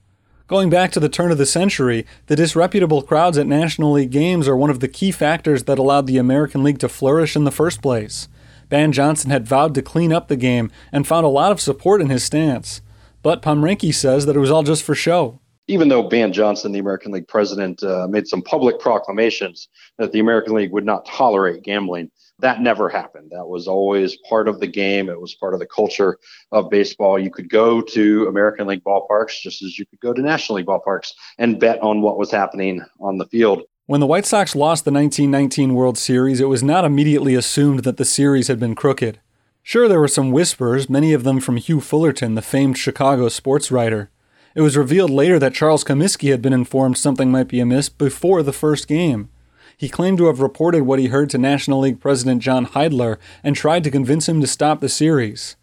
Going 0.48 0.68
back 0.68 0.90
to 0.92 1.00
the 1.00 1.08
turn 1.08 1.30
of 1.30 1.38
the 1.38 1.46
century, 1.46 2.04
the 2.26 2.34
disreputable 2.34 3.02
crowds 3.02 3.38
at 3.38 3.46
National 3.46 3.92
League 3.92 4.10
games 4.10 4.48
are 4.48 4.56
one 4.56 4.70
of 4.70 4.80
the 4.80 4.88
key 4.88 5.12
factors 5.12 5.62
that 5.64 5.78
allowed 5.78 6.08
the 6.08 6.18
American 6.18 6.64
League 6.64 6.80
to 6.80 6.88
flourish 6.88 7.36
in 7.36 7.44
the 7.44 7.52
first 7.52 7.80
place. 7.80 8.26
Ban 8.68 8.90
Johnson 8.90 9.30
had 9.30 9.46
vowed 9.46 9.76
to 9.76 9.82
clean 9.82 10.12
up 10.12 10.26
the 10.26 10.36
game 10.36 10.72
and 10.90 11.06
found 11.06 11.24
a 11.24 11.28
lot 11.28 11.52
of 11.52 11.60
support 11.60 12.00
in 12.00 12.10
his 12.10 12.24
stance. 12.24 12.80
But 13.22 13.42
Pomrenke 13.42 13.94
says 13.94 14.26
that 14.26 14.34
it 14.34 14.40
was 14.40 14.50
all 14.50 14.64
just 14.64 14.82
for 14.82 14.96
show 14.96 15.38
even 15.68 15.88
though 15.88 16.02
Ban 16.02 16.32
Johnson, 16.32 16.72
the 16.72 16.78
American 16.78 17.12
League 17.12 17.28
president, 17.28 17.82
uh, 17.82 18.08
made 18.08 18.26
some 18.26 18.42
public 18.42 18.80
proclamations 18.80 19.68
that 19.98 20.12
the 20.12 20.18
American 20.18 20.54
League 20.54 20.72
would 20.72 20.84
not 20.84 21.06
tolerate 21.06 21.62
gambling, 21.62 22.10
that 22.40 22.60
never 22.62 22.88
happened. 22.88 23.30
That 23.32 23.46
was 23.46 23.66
always 23.66 24.16
part 24.28 24.48
of 24.48 24.60
the 24.60 24.66
game. 24.66 25.08
It 25.08 25.20
was 25.20 25.34
part 25.34 25.54
of 25.54 25.60
the 25.60 25.66
culture 25.66 26.18
of 26.52 26.70
baseball. 26.70 27.18
You 27.18 27.30
could 27.30 27.50
go 27.50 27.80
to 27.80 28.26
American 28.28 28.66
League 28.66 28.84
ballparks 28.84 29.40
just 29.40 29.62
as 29.62 29.78
you 29.78 29.86
could 29.86 30.00
go 30.00 30.12
to 30.12 30.22
National 30.22 30.56
League 30.56 30.66
ballparks 30.66 31.12
and 31.36 31.58
bet 31.58 31.80
on 31.82 32.00
what 32.00 32.18
was 32.18 32.30
happening 32.30 32.82
on 33.00 33.18
the 33.18 33.26
field. 33.26 33.62
When 33.86 34.00
the 34.00 34.06
White 34.06 34.26
Sox 34.26 34.54
lost 34.54 34.84
the 34.84 34.92
1919 34.92 35.74
World 35.74 35.98
Series, 35.98 36.40
it 36.40 36.48
was 36.48 36.62
not 36.62 36.84
immediately 36.84 37.34
assumed 37.34 37.80
that 37.84 37.96
the 37.96 38.04
series 38.04 38.48
had 38.48 38.60
been 38.60 38.74
crooked. 38.74 39.18
Sure, 39.62 39.88
there 39.88 40.00
were 40.00 40.08
some 40.08 40.30
whispers, 40.30 40.88
many 40.88 41.12
of 41.12 41.24
them 41.24 41.40
from 41.40 41.56
Hugh 41.56 41.80
Fullerton, 41.80 42.34
the 42.34 42.42
famed 42.42 42.78
Chicago 42.78 43.28
sports 43.28 43.70
writer. 43.70 44.10
It 44.58 44.62
was 44.62 44.76
revealed 44.76 45.10
later 45.10 45.38
that 45.38 45.54
Charles 45.54 45.84
Comiskey 45.84 46.32
had 46.32 46.42
been 46.42 46.52
informed 46.52 46.98
something 46.98 47.30
might 47.30 47.46
be 47.46 47.60
amiss 47.60 47.88
before 47.88 48.42
the 48.42 48.52
first 48.52 48.88
game. 48.88 49.28
he 49.76 49.88
claimed 49.88 50.18
to 50.18 50.26
have 50.26 50.40
reported 50.40 50.82
what 50.82 50.98
he 50.98 51.06
heard 51.06 51.30
to 51.30 51.38
National 51.38 51.78
League 51.78 52.00
President 52.00 52.42
John 52.42 52.66
Heydler 52.66 53.18
and 53.44 53.54
tried 53.54 53.84
to 53.84 53.90
convince 53.92 54.28
him 54.28 54.40
to 54.40 54.48
stop 54.48 54.80
the 54.80 54.88
series. 54.88 55.54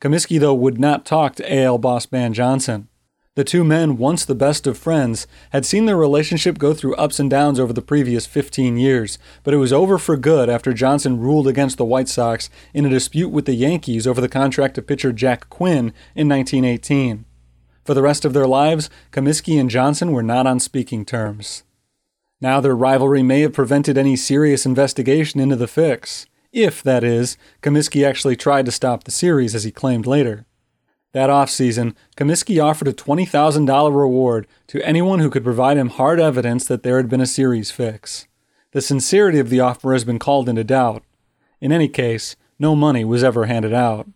Comiskey, 0.00 0.40
though, 0.40 0.52
would 0.52 0.80
not 0.80 1.06
talk 1.06 1.36
to 1.36 1.62
AL 1.62 1.78
boss 1.78 2.06
Ban 2.06 2.32
Johnson. 2.32 2.88
The 3.36 3.44
two 3.44 3.62
men, 3.62 3.96
once 3.96 4.24
the 4.24 4.34
best 4.34 4.66
of 4.66 4.76
friends, 4.76 5.28
had 5.50 5.64
seen 5.64 5.86
their 5.86 5.96
relationship 5.96 6.58
go 6.58 6.74
through 6.74 6.96
ups 6.96 7.20
and 7.20 7.30
downs 7.30 7.60
over 7.60 7.72
the 7.72 7.80
previous 7.80 8.26
15 8.26 8.76
years, 8.76 9.16
but 9.44 9.54
it 9.54 9.58
was 9.58 9.72
over 9.72 9.96
for 9.96 10.16
good 10.16 10.50
after 10.50 10.72
Johnson 10.72 11.20
ruled 11.20 11.46
against 11.46 11.78
the 11.78 11.84
White 11.84 12.08
Sox 12.08 12.50
in 12.74 12.84
a 12.84 12.90
dispute 12.90 13.28
with 13.28 13.44
the 13.44 13.54
Yankees 13.54 14.08
over 14.08 14.20
the 14.20 14.28
contract 14.28 14.76
of 14.76 14.88
pitcher 14.88 15.12
Jack 15.12 15.48
Quinn 15.50 15.94
in 16.16 16.28
1918. 16.28 17.26
For 17.84 17.94
the 17.94 18.02
rest 18.02 18.24
of 18.24 18.32
their 18.32 18.46
lives, 18.46 18.90
Comiskey 19.12 19.58
and 19.58 19.70
Johnson 19.70 20.12
were 20.12 20.22
not 20.22 20.46
on 20.46 20.60
speaking 20.60 21.04
terms. 21.04 21.64
Now 22.40 22.60
their 22.60 22.76
rivalry 22.76 23.22
may 23.22 23.40
have 23.40 23.52
prevented 23.52 23.98
any 23.98 24.16
serious 24.16 24.64
investigation 24.64 25.40
into 25.40 25.56
the 25.56 25.66
fix, 25.66 26.26
if, 26.52 26.82
that 26.82 27.04
is, 27.04 27.36
Comiskey 27.62 28.06
actually 28.06 28.36
tried 28.36 28.66
to 28.66 28.72
stop 28.72 29.04
the 29.04 29.10
series 29.10 29.54
as 29.54 29.64
he 29.64 29.70
claimed 29.70 30.06
later. 30.06 30.46
That 31.12 31.30
offseason, 31.30 31.94
Comiskey 32.16 32.62
offered 32.62 32.88
a 32.88 32.92
$20,000 32.92 33.94
reward 33.94 34.46
to 34.68 34.84
anyone 34.86 35.18
who 35.18 35.30
could 35.30 35.44
provide 35.44 35.76
him 35.76 35.88
hard 35.88 36.20
evidence 36.20 36.66
that 36.66 36.82
there 36.82 36.96
had 36.96 37.08
been 37.08 37.20
a 37.20 37.26
series 37.26 37.70
fix. 37.70 38.26
The 38.72 38.80
sincerity 38.80 39.38
of 39.38 39.50
the 39.50 39.60
offer 39.60 39.92
has 39.92 40.04
been 40.04 40.20
called 40.20 40.48
into 40.48 40.62
doubt. 40.62 41.02
In 41.60 41.72
any 41.72 41.88
case, 41.88 42.36
no 42.58 42.76
money 42.76 43.04
was 43.04 43.24
ever 43.24 43.46
handed 43.46 43.72
out. 43.72 44.08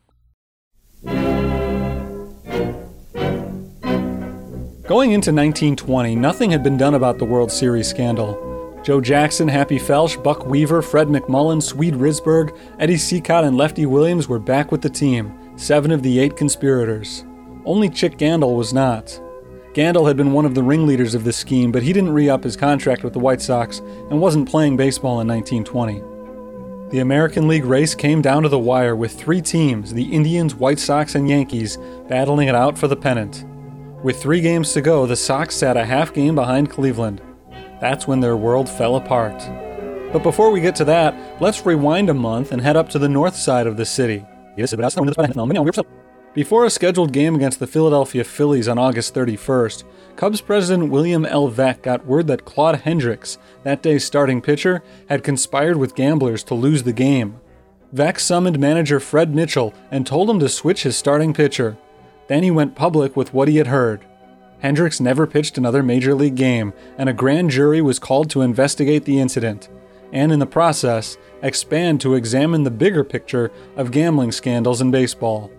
Going 4.87 5.13
into 5.13 5.31
1920, 5.31 6.15
nothing 6.15 6.51
had 6.51 6.63
been 6.63 6.77
done 6.77 6.93
about 6.93 7.17
the 7.17 7.25
World 7.25 7.51
Series 7.51 7.89
scandal. 7.89 8.79
Joe 8.85 9.01
Jackson, 9.01 9.49
Happy 9.49 9.79
Felsch, 9.79 10.23
Buck 10.23 10.45
Weaver, 10.45 10.83
Fred 10.83 11.09
McMullen, 11.09 11.63
Swede 11.63 11.95
Risberg, 11.95 12.55
Eddie 12.79 12.97
Cicotte, 12.97 13.47
and 13.47 13.57
Lefty 13.57 13.87
Williams 13.87 14.29
were 14.29 14.39
back 14.39 14.71
with 14.71 14.83
the 14.83 14.91
team 14.91 15.33
seven 15.57 15.91
of 15.91 16.03
the 16.03 16.19
eight 16.19 16.37
conspirators. 16.37 17.25
Only 17.65 17.89
Chick 17.89 18.19
Gandil 18.19 18.59
was 18.59 18.75
not. 18.75 19.07
Gandil 19.73 20.07
had 20.07 20.19
been 20.19 20.35
one 20.35 20.45
of 20.45 20.55
the 20.55 20.63
ringleaders 20.63 21.15
of 21.15 21.25
this 21.25 21.39
scheme, 21.39 21.73
but 21.73 21.83
he 21.83 21.95
didn't 21.95 22.13
re 22.13 22.29
up 22.29 22.45
his 22.45 22.55
contract 22.55 23.05
with 23.05 23.15
the 23.15 23.19
White 23.19 23.41
Sox 23.41 23.79
and 23.79 24.21
wasn't 24.21 24.51
playing 24.51 24.77
baseball 24.77 25.23
in 25.23 25.29
1920. 25.29 26.03
The 26.91 27.01
American 27.01 27.49
League 27.49 27.65
race 27.65 27.95
came 27.95 28.21
down 28.21 28.43
to 28.43 28.51
the 28.51 28.59
wire 28.59 28.97
with 28.97 29.19
three 29.19 29.41
teams, 29.41 29.95
the 29.95 30.13
Indians, 30.13 30.55
White 30.55 30.79
Sox, 30.79 31.15
and 31.15 31.27
Yankees, 31.27 31.79
battling 32.07 32.49
it 32.49 32.55
out 32.55 32.77
for 32.77 32.87
the 32.87 32.97
pennant. 32.97 33.47
With 34.05 34.21
three 34.21 34.43
games 34.43 34.75
to 34.75 34.83
go, 34.83 35.07
the 35.07 35.17
Sox 35.17 35.57
sat 35.57 35.79
a 35.79 35.85
half 35.87 36.13
game 36.13 36.35
behind 36.35 36.69
Cleveland. 36.69 37.23
That's 37.81 38.07
when 38.07 38.21
their 38.21 38.37
world 38.37 38.69
fell 38.69 38.97
apart. 38.97 39.43
But 40.13 40.23
before 40.23 40.51
we 40.51 40.61
get 40.61 40.77
to 40.77 40.85
that, 40.85 41.41
let's 41.41 41.65
rewind 41.65 42.11
a 42.11 42.15
month 42.15 42.53
and 42.53 42.61
head 42.61 42.77
up 42.77 42.91
to 42.91 42.99
the 42.99 43.09
north 43.09 43.35
side 43.35 43.67
of 43.67 43.79
the 43.79 43.87
city. 43.87 44.27
Before 46.35 46.67
a 46.67 46.71
scheduled 46.71 47.15
game 47.15 47.35
against 47.35 47.61
the 47.61 47.67
Philadelphia 47.67 48.25
Phillies 48.25 48.69
on 48.69 48.77
August 48.77 49.15
31st, 49.15 49.85
Cubs 50.17 50.43
president 50.43 50.91
William 50.91 51.25
L. 51.25 51.51
Veeck 51.51 51.81
got 51.81 52.05
word 52.05 52.27
that 52.27 52.45
Claude 52.45 52.81
Hendrix, 52.81 53.39
that 53.63 53.83
day's 53.83 54.05
starting 54.05 54.43
pitcher, 54.43 54.83
had 55.09 55.25
conspired 55.25 55.79
with 55.79 55.95
gamblers 55.95 56.45
to 56.45 56.55
lose 56.55 56.83
the 56.83 56.93
game. 56.93 57.41
Veeck 57.95 58.21
summoned 58.21 58.59
manager 58.59 59.01
Fred 59.01 59.35
Mitchell 59.35 59.73
and 59.91 60.07
told 60.07 60.29
him 60.29 60.41
to 60.41 60.49
switch 60.51 60.83
his 60.83 60.95
starting 60.95 61.33
pitcher. 61.33 61.79
Then 62.27 62.43
he 62.43 62.51
went 62.51 62.75
public 62.75 63.17
with 63.17 63.35
what 63.35 63.49
he 63.49 63.57
had 63.57 63.67
heard. 63.67 64.05
Hendrix 64.61 65.01
never 65.01 65.27
pitched 65.27 65.59
another 65.59 65.83
major 65.83 66.15
league 66.15 66.37
game, 66.37 66.73
and 66.97 67.09
a 67.09 67.13
grand 67.13 67.51
jury 67.51 67.83
was 67.83 67.99
called 67.99 68.31
to 68.31 68.43
investigate 68.43 69.05
the 69.05 69.21
incident 69.21 69.69
and 70.15 70.31
in 70.33 70.39
the 70.39 70.47
process, 70.47 71.19
expand 71.43 72.01
to 72.01 72.15
examine 72.15 72.63
the 72.63 72.71
bigger 72.71 73.05
picture 73.05 73.51
of 73.77 73.91
gambling 73.91 74.33
scandals 74.33 74.81
in 74.81 74.91
baseball. 74.91 75.51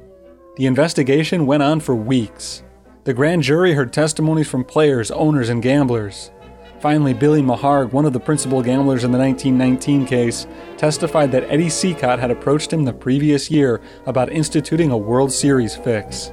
The 0.55 0.65
investigation 0.65 1.45
went 1.45 1.61
on 1.61 1.81
for 1.81 1.93
weeks. 1.93 2.63
The 3.03 3.13
grand 3.13 3.43
jury 3.43 3.73
heard 3.73 3.91
testimonies 3.91 4.49
from 4.49 4.63
players, 4.63 5.11
owners, 5.11 5.49
and 5.49 5.61
gamblers. 5.61 6.31
Finally, 6.79 7.13
Billy 7.13 7.41
Maharg, 7.41 7.91
one 7.91 8.05
of 8.05 8.13
the 8.13 8.19
principal 8.19 8.61
gamblers 8.61 9.03
in 9.03 9.11
the 9.11 9.17
1919 9.17 10.05
case, 10.05 10.47
testified 10.77 11.31
that 11.33 11.43
Eddie 11.49 11.67
Cicotte 11.67 12.19
had 12.19 12.31
approached 12.31 12.71
him 12.71 12.85
the 12.85 12.93
previous 12.93 13.51
year 13.51 13.81
about 14.05 14.31
instituting 14.31 14.91
a 14.91 14.97
World 14.97 15.31
Series 15.31 15.75
fix. 15.75 16.31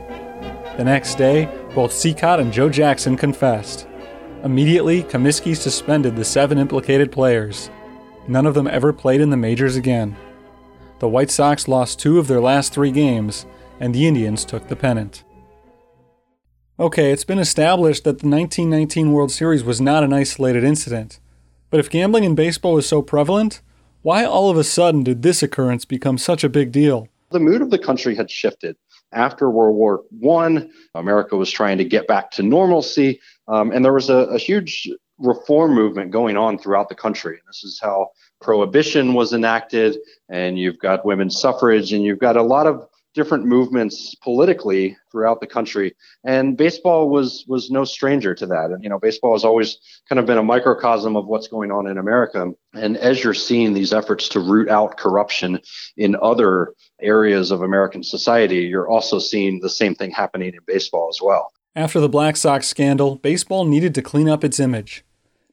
The 0.77 0.85
next 0.85 1.17
day, 1.17 1.49
both 1.75 1.93
Cicotte 1.93 2.41
and 2.41 2.53
Joe 2.53 2.71
Jackson 2.71 3.17
confessed. 3.17 3.87
Immediately, 4.43 5.03
Comiskey 5.03 5.55
suspended 5.55 6.17
the 6.17 6.25
seven 6.25 6.59
implicated 6.59 7.13
players. 7.13 7.71
None 8.27 8.47
of 8.47 8.55
them 8.55 8.67
ever 8.67 8.93
played 8.93 9.21
in 9.21 9.31
the 9.31 9.37
majors 9.37 9.77
again. 9.77 10.17
The 10.99 11.09
White 11.09 11.31
Sox 11.31 11.69
lost 11.69 11.99
two 11.99 12.19
of 12.19 12.27
their 12.27 12.41
last 12.41 12.73
three 12.73 12.91
games, 12.91 13.45
and 13.81 13.95
the 13.95 14.07
Indians 14.07 14.45
took 14.45 14.69
the 14.69 14.77
pennant. 14.77 15.25
Okay, 16.81 17.13
it's 17.13 17.25
been 17.25 17.39
established 17.39 18.05
that 18.05 18.21
the 18.21 18.29
1919 18.29 19.13
World 19.13 19.31
Series 19.31 19.63
was 19.63 19.81
not 19.81 20.03
an 20.03 20.13
isolated 20.13 20.65
incident. 20.65 21.21
But 21.69 21.81
if 21.81 21.91
gambling 21.91 22.25
in 22.25 22.35
baseball 22.35 22.75
was 22.75 22.89
so 22.89 23.03
prevalent, 23.03 23.61
why 24.03 24.25
all 24.25 24.49
of 24.49 24.57
a 24.57 24.65
sudden 24.65 25.05
did 25.05 25.23
this 25.23 25.43
occurrence 25.43 25.85
become 25.85 26.19
such 26.19 26.43
a 26.43 26.49
big 26.49 26.73
deal? 26.73 27.09
The 27.31 27.41
mood 27.41 27.63
of 27.63 27.71
the 27.71 27.79
country 27.79 28.15
had 28.15 28.31
shifted. 28.31 28.77
After 29.13 29.51
World 29.51 29.77
War 29.77 30.03
I, 30.45 30.69
America 30.95 31.37
was 31.37 31.51
trying 31.51 31.79
to 31.79 31.85
get 31.85 32.07
back 32.07 32.31
to 32.33 32.43
normalcy, 32.43 33.21
um, 33.49 33.71
and 33.73 33.85
there 33.85 33.93
was 33.93 34.11
a, 34.11 34.27
a 34.29 34.39
huge 34.39 34.89
reform 35.19 35.75
movement 35.75 36.11
going 36.11 36.37
on 36.37 36.59
throughout 36.59 36.89
the 36.89 36.95
country. 36.95 37.39
This 37.47 37.63
is 37.65 37.79
how 37.81 38.09
prohibition 38.41 39.15
was 39.15 39.33
enacted, 39.33 39.99
and 40.29 40.59
you've 40.59 40.79
got 40.79 41.05
women's 41.05 41.41
suffrage, 41.41 41.93
and 41.93 42.05
you've 42.05 42.19
got 42.19 42.37
a 42.37 42.43
lot 42.43 42.67
of 42.67 42.87
different 43.15 43.45
movements 43.45 44.15
politically 44.17 44.97
throughout 45.11 45.41
the 45.41 45.47
country. 45.47 45.95
And 46.25 46.57
baseball 46.57 47.11
was 47.11 47.45
was 47.47 47.71
no 47.71 47.85
stranger 47.85 48.35
to 48.35 48.47
that. 48.47 48.71
And 48.71 48.83
you 48.83 48.89
know, 48.89 48.99
baseball 48.99 49.35
has 49.35 49.45
always 49.45 49.79
kind 50.09 50.19
of 50.19 50.27
been 50.27 50.39
a 50.39 50.43
microcosm 50.43 51.17
of 51.17 51.27
what's 51.27 51.49
going 51.49 51.71
on 51.71 51.87
in 51.87 51.99
America. 51.99 52.53
And 52.75 52.97
as 52.97 53.23
you're 53.23 53.35
seeing 53.35 53.75
these 53.75 53.93
efforts 53.93 54.29
to 54.31 54.41
root 54.41 54.69
out 54.69 54.97
corruption 54.97 55.61
in 55.97 56.17
other 56.21 56.75
areas 57.01 57.51
of 57.51 57.63
American 57.63 58.03
society, 58.03 58.59
you're 58.59 58.89
also 58.89 59.19
seeing 59.19 59.61
the 59.61 59.71
same 59.71 59.95
thing 59.95 60.11
happening 60.11 60.55
in 60.55 60.61
baseball 60.67 61.09
as 61.11 61.21
well. 61.23 61.53
After 61.75 62.01
the 62.01 62.09
Black 62.09 62.37
Sox 62.37 62.69
scandal, 62.69 63.17
baseball 63.17 63.65
needed 63.65 63.95
to 63.95 64.03
clean 64.03 64.29
up 64.29 64.45
its 64.45 64.61
image. 64.61 65.05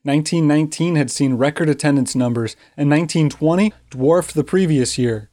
1919 0.02 0.96
had 0.96 1.10
seen 1.10 1.34
record 1.34 1.68
attendance 1.68 2.14
numbers, 2.14 2.56
and 2.76 2.90
1920 2.90 3.72
dwarfed 3.90 4.34
the 4.34 4.44
previous 4.44 4.96
year. 4.96 5.29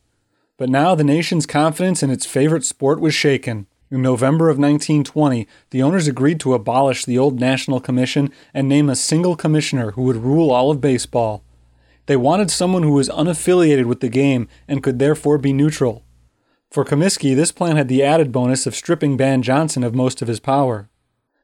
But 0.57 0.69
now 0.69 0.95
the 0.95 1.03
nation's 1.03 1.45
confidence 1.45 2.01
in 2.01 2.09
its 2.09 2.25
favorite 2.25 2.65
sport 2.65 2.99
was 2.99 3.13
shaken. 3.13 3.67
In 3.89 4.01
November 4.01 4.49
of 4.49 4.57
1920, 4.57 5.47
the 5.69 5.81
owners 5.81 6.07
agreed 6.07 6.39
to 6.41 6.53
abolish 6.53 7.05
the 7.05 7.17
old 7.17 7.39
National 7.39 7.79
Commission 7.79 8.31
and 8.53 8.67
name 8.67 8.89
a 8.89 8.95
single 8.95 9.35
commissioner 9.35 9.91
who 9.91 10.01
would 10.03 10.17
rule 10.17 10.51
all 10.51 10.71
of 10.71 10.81
baseball. 10.81 11.43
They 12.07 12.17
wanted 12.17 12.51
someone 12.51 12.83
who 12.83 12.91
was 12.91 13.09
unaffiliated 13.09 13.85
with 13.85 13.99
the 13.99 14.09
game 14.09 14.49
and 14.67 14.83
could 14.83 14.99
therefore 14.99 15.37
be 15.37 15.53
neutral. 15.53 16.03
For 16.69 16.83
Comiskey, 16.83 17.35
this 17.35 17.51
plan 17.51 17.77
had 17.77 17.87
the 17.87 18.03
added 18.03 18.31
bonus 18.31 18.65
of 18.65 18.75
stripping 18.75 19.15
Ban 19.15 19.41
Johnson 19.41 19.83
of 19.83 19.95
most 19.95 20.21
of 20.21 20.27
his 20.27 20.39
power. 20.39 20.89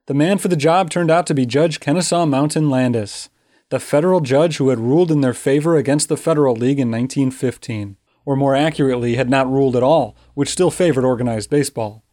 The 0.07 0.13
man 0.13 0.37
for 0.37 0.49
the 0.49 0.57
job 0.57 0.89
turned 0.89 1.09
out 1.09 1.25
to 1.27 1.33
be 1.33 1.45
Judge 1.45 1.79
Kennesaw 1.79 2.25
Mountain 2.25 2.69
Landis, 2.69 3.29
the 3.69 3.79
federal 3.79 4.19
judge 4.19 4.57
who 4.57 4.69
had 4.69 4.79
ruled 4.79 5.11
in 5.11 5.21
their 5.21 5.33
favor 5.33 5.77
against 5.77 6.09
the 6.09 6.17
Federal 6.17 6.55
League 6.55 6.79
in 6.79 6.91
1915, 6.91 7.95
or 8.25 8.35
more 8.35 8.55
accurately, 8.55 9.15
had 9.15 9.29
not 9.29 9.51
ruled 9.51 9.75
at 9.75 9.83
all, 9.83 10.15
which 10.33 10.49
still 10.49 10.71
favored 10.71 11.05
organized 11.05 11.49
baseball. 11.49 12.03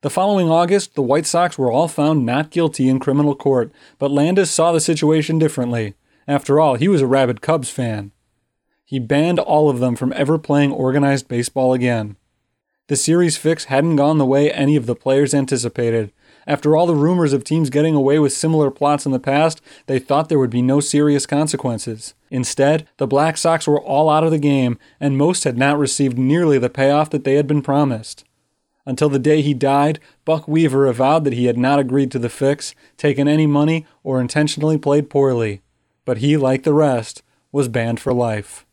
The 0.00 0.10
following 0.10 0.48
August, 0.48 0.94
the 0.94 1.02
White 1.02 1.26
Sox 1.26 1.58
were 1.58 1.72
all 1.72 1.88
found 1.88 2.24
not 2.24 2.50
guilty 2.50 2.88
in 2.88 3.00
criminal 3.00 3.34
court, 3.34 3.72
but 3.98 4.12
Landis 4.12 4.50
saw 4.50 4.70
the 4.70 4.80
situation 4.80 5.40
differently. 5.40 5.94
After 6.28 6.60
all, 6.60 6.76
he 6.76 6.86
was 6.86 7.00
a 7.00 7.06
rabid 7.06 7.40
Cubs 7.40 7.70
fan. 7.70 8.12
He 8.84 8.98
banned 8.98 9.40
all 9.40 9.68
of 9.68 9.80
them 9.80 9.96
from 9.96 10.12
ever 10.14 10.38
playing 10.38 10.72
organized 10.72 11.26
baseball 11.26 11.72
again. 11.72 12.16
The 12.86 12.96
series 12.96 13.36
fix 13.36 13.64
hadn't 13.64 13.96
gone 13.96 14.18
the 14.18 14.24
way 14.24 14.50
any 14.52 14.76
of 14.76 14.86
the 14.86 14.94
players 14.94 15.34
anticipated, 15.34 16.12
after 16.48 16.74
all 16.74 16.86
the 16.86 16.94
rumors 16.94 17.34
of 17.34 17.44
teams 17.44 17.68
getting 17.68 17.94
away 17.94 18.18
with 18.18 18.32
similar 18.32 18.70
plots 18.70 19.04
in 19.04 19.12
the 19.12 19.20
past, 19.20 19.60
they 19.84 19.98
thought 19.98 20.30
there 20.30 20.38
would 20.38 20.48
be 20.48 20.62
no 20.62 20.80
serious 20.80 21.26
consequences. 21.26 22.14
Instead, 22.30 22.88
the 22.96 23.06
Black 23.06 23.36
Sox 23.36 23.68
were 23.68 23.80
all 23.80 24.08
out 24.08 24.24
of 24.24 24.30
the 24.30 24.38
game, 24.38 24.78
and 24.98 25.18
most 25.18 25.44
had 25.44 25.58
not 25.58 25.78
received 25.78 26.16
nearly 26.16 26.58
the 26.58 26.70
payoff 26.70 27.10
that 27.10 27.24
they 27.24 27.34
had 27.34 27.46
been 27.46 27.60
promised. 27.60 28.24
Until 28.86 29.10
the 29.10 29.18
day 29.18 29.42
he 29.42 29.52
died, 29.52 30.00
Buck 30.24 30.48
Weaver 30.48 30.86
avowed 30.86 31.24
that 31.24 31.34
he 31.34 31.44
had 31.44 31.58
not 31.58 31.78
agreed 31.78 32.10
to 32.12 32.18
the 32.18 32.30
fix, 32.30 32.74
taken 32.96 33.28
any 33.28 33.46
money, 33.46 33.86
or 34.02 34.18
intentionally 34.18 34.78
played 34.78 35.10
poorly. 35.10 35.60
But 36.06 36.18
he, 36.18 36.38
like 36.38 36.62
the 36.62 36.72
rest, 36.72 37.22
was 37.52 37.68
banned 37.68 38.00
for 38.00 38.14
life. 38.14 38.64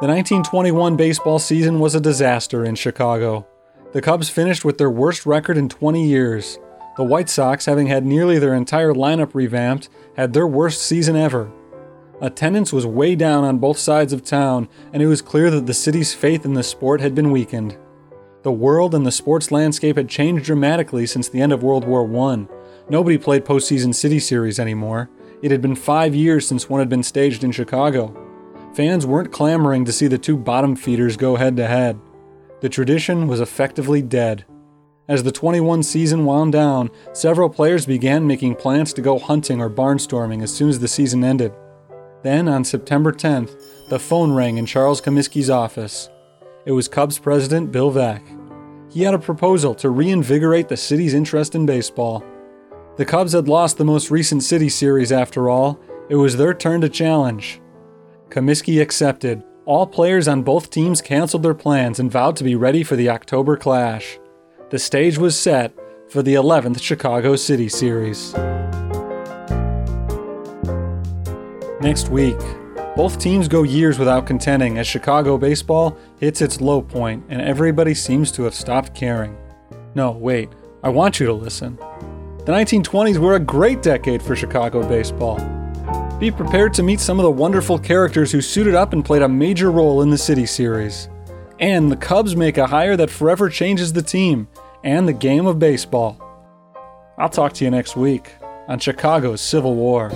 The 0.00 0.08
1921 0.08 0.96
baseball 0.96 1.38
season 1.38 1.78
was 1.78 1.94
a 1.94 2.00
disaster 2.00 2.64
in 2.64 2.74
Chicago. 2.74 3.46
The 3.92 4.00
Cubs 4.00 4.30
finished 4.30 4.64
with 4.64 4.78
their 4.78 4.90
worst 4.90 5.26
record 5.26 5.58
in 5.58 5.68
20 5.68 6.06
years. 6.06 6.58
The 6.96 7.04
White 7.04 7.28
Sox, 7.28 7.66
having 7.66 7.88
had 7.88 8.06
nearly 8.06 8.38
their 8.38 8.54
entire 8.54 8.94
lineup 8.94 9.34
revamped, 9.34 9.90
had 10.16 10.32
their 10.32 10.46
worst 10.46 10.80
season 10.80 11.14
ever. 11.14 11.52
Attendance 12.22 12.72
was 12.72 12.86
way 12.86 13.14
down 13.14 13.44
on 13.44 13.58
both 13.58 13.76
sides 13.76 14.14
of 14.14 14.24
town, 14.24 14.66
and 14.94 15.02
it 15.02 15.08
was 15.08 15.20
clear 15.20 15.50
that 15.50 15.66
the 15.66 15.74
city's 15.74 16.14
faith 16.14 16.46
in 16.46 16.54
the 16.54 16.62
sport 16.62 17.02
had 17.02 17.14
been 17.14 17.30
weakened. 17.30 17.76
The 18.44 18.52
world 18.52 18.94
and 18.94 19.04
the 19.04 19.12
sports 19.12 19.52
landscape 19.52 19.96
had 19.96 20.08
changed 20.08 20.46
dramatically 20.46 21.06
since 21.06 21.28
the 21.28 21.42
end 21.42 21.52
of 21.52 21.62
World 21.62 21.84
War 21.84 22.04
I. 22.30 22.46
Nobody 22.88 23.18
played 23.18 23.44
postseason 23.44 23.94
city 23.94 24.20
series 24.20 24.58
anymore. 24.58 25.10
It 25.42 25.50
had 25.50 25.60
been 25.60 25.74
five 25.74 26.14
years 26.14 26.48
since 26.48 26.68
one 26.68 26.80
had 26.80 26.88
been 26.88 27.02
staged 27.02 27.44
in 27.44 27.52
Chicago. 27.52 28.16
Fans 28.74 29.06
weren't 29.06 29.32
clamoring 29.32 29.84
to 29.84 29.92
see 29.92 30.06
the 30.06 30.16
two 30.16 30.36
bottom 30.38 30.76
feeders 30.76 31.18
go 31.18 31.36
head 31.36 31.56
to 31.58 31.66
head. 31.66 32.00
The 32.62 32.68
tradition 32.68 33.26
was 33.26 33.40
effectively 33.40 34.02
dead. 34.02 34.44
As 35.08 35.24
the 35.24 35.32
21 35.32 35.82
season 35.82 36.24
wound 36.24 36.52
down, 36.52 36.90
several 37.12 37.50
players 37.50 37.86
began 37.86 38.24
making 38.24 38.54
plans 38.54 38.92
to 38.92 39.02
go 39.02 39.18
hunting 39.18 39.60
or 39.60 39.68
barnstorming 39.68 40.44
as 40.44 40.54
soon 40.54 40.68
as 40.68 40.78
the 40.78 40.86
season 40.86 41.24
ended. 41.24 41.52
Then, 42.22 42.46
on 42.46 42.62
September 42.62 43.12
10th, 43.12 43.60
the 43.90 43.98
phone 43.98 44.30
rang 44.30 44.58
in 44.58 44.66
Charles 44.66 45.00
Comiskey's 45.00 45.50
office. 45.50 46.08
It 46.64 46.70
was 46.70 46.86
Cubs 46.86 47.18
president 47.18 47.72
Bill 47.72 47.90
Veeck. 47.90 48.22
He 48.92 49.02
had 49.02 49.14
a 49.14 49.18
proposal 49.18 49.74
to 49.74 49.90
reinvigorate 49.90 50.68
the 50.68 50.76
city's 50.76 51.14
interest 51.14 51.56
in 51.56 51.66
baseball. 51.66 52.24
The 52.96 53.04
Cubs 53.04 53.32
had 53.32 53.48
lost 53.48 53.76
the 53.76 53.84
most 53.84 54.08
recent 54.08 54.44
City 54.44 54.68
Series 54.68 55.10
after 55.10 55.50
all. 55.50 55.80
It 56.08 56.14
was 56.14 56.36
their 56.36 56.54
turn 56.54 56.80
to 56.82 56.88
challenge. 56.88 57.60
Comiskey 58.28 58.80
accepted. 58.80 59.42
All 59.64 59.86
players 59.86 60.26
on 60.26 60.42
both 60.42 60.70
teams 60.70 61.00
canceled 61.00 61.44
their 61.44 61.54
plans 61.54 62.00
and 62.00 62.10
vowed 62.10 62.34
to 62.36 62.44
be 62.44 62.56
ready 62.56 62.82
for 62.82 62.96
the 62.96 63.08
October 63.08 63.56
clash. 63.56 64.18
The 64.70 64.78
stage 64.78 65.18
was 65.18 65.38
set 65.38 65.72
for 66.08 66.20
the 66.20 66.34
11th 66.34 66.82
Chicago 66.82 67.36
City 67.36 67.68
Series. 67.68 68.34
Next 71.80 72.08
week, 72.08 72.38
both 72.96 73.20
teams 73.20 73.46
go 73.46 73.62
years 73.62 74.00
without 74.00 74.26
contending 74.26 74.78
as 74.78 74.88
Chicago 74.88 75.38
baseball 75.38 75.96
hits 76.18 76.40
its 76.40 76.60
low 76.60 76.82
point 76.82 77.24
and 77.28 77.40
everybody 77.40 77.94
seems 77.94 78.32
to 78.32 78.42
have 78.42 78.54
stopped 78.54 78.96
caring. 78.96 79.36
No, 79.94 80.10
wait, 80.10 80.48
I 80.82 80.88
want 80.88 81.20
you 81.20 81.26
to 81.26 81.32
listen. 81.32 81.76
The 81.76 82.52
1920s 82.52 83.18
were 83.18 83.36
a 83.36 83.40
great 83.40 83.80
decade 83.80 84.22
for 84.22 84.34
Chicago 84.34 84.86
baseball. 84.88 85.38
Be 86.22 86.30
prepared 86.30 86.72
to 86.74 86.84
meet 86.84 87.00
some 87.00 87.18
of 87.18 87.24
the 87.24 87.32
wonderful 87.32 87.80
characters 87.80 88.30
who 88.30 88.40
suited 88.40 88.76
up 88.76 88.92
and 88.92 89.04
played 89.04 89.22
a 89.22 89.28
major 89.28 89.72
role 89.72 90.02
in 90.02 90.10
the 90.10 90.16
City 90.16 90.46
Series. 90.46 91.08
And 91.58 91.90
the 91.90 91.96
Cubs 91.96 92.36
make 92.36 92.58
a 92.58 92.68
hire 92.68 92.96
that 92.96 93.10
forever 93.10 93.50
changes 93.50 93.92
the 93.92 94.02
team 94.02 94.46
and 94.84 95.08
the 95.08 95.12
game 95.12 95.46
of 95.46 95.58
baseball. 95.58 96.16
I'll 97.18 97.28
talk 97.28 97.54
to 97.54 97.64
you 97.64 97.72
next 97.72 97.96
week 97.96 98.36
on 98.68 98.78
Chicago's 98.78 99.40
Civil 99.40 99.74
War. 99.74 100.12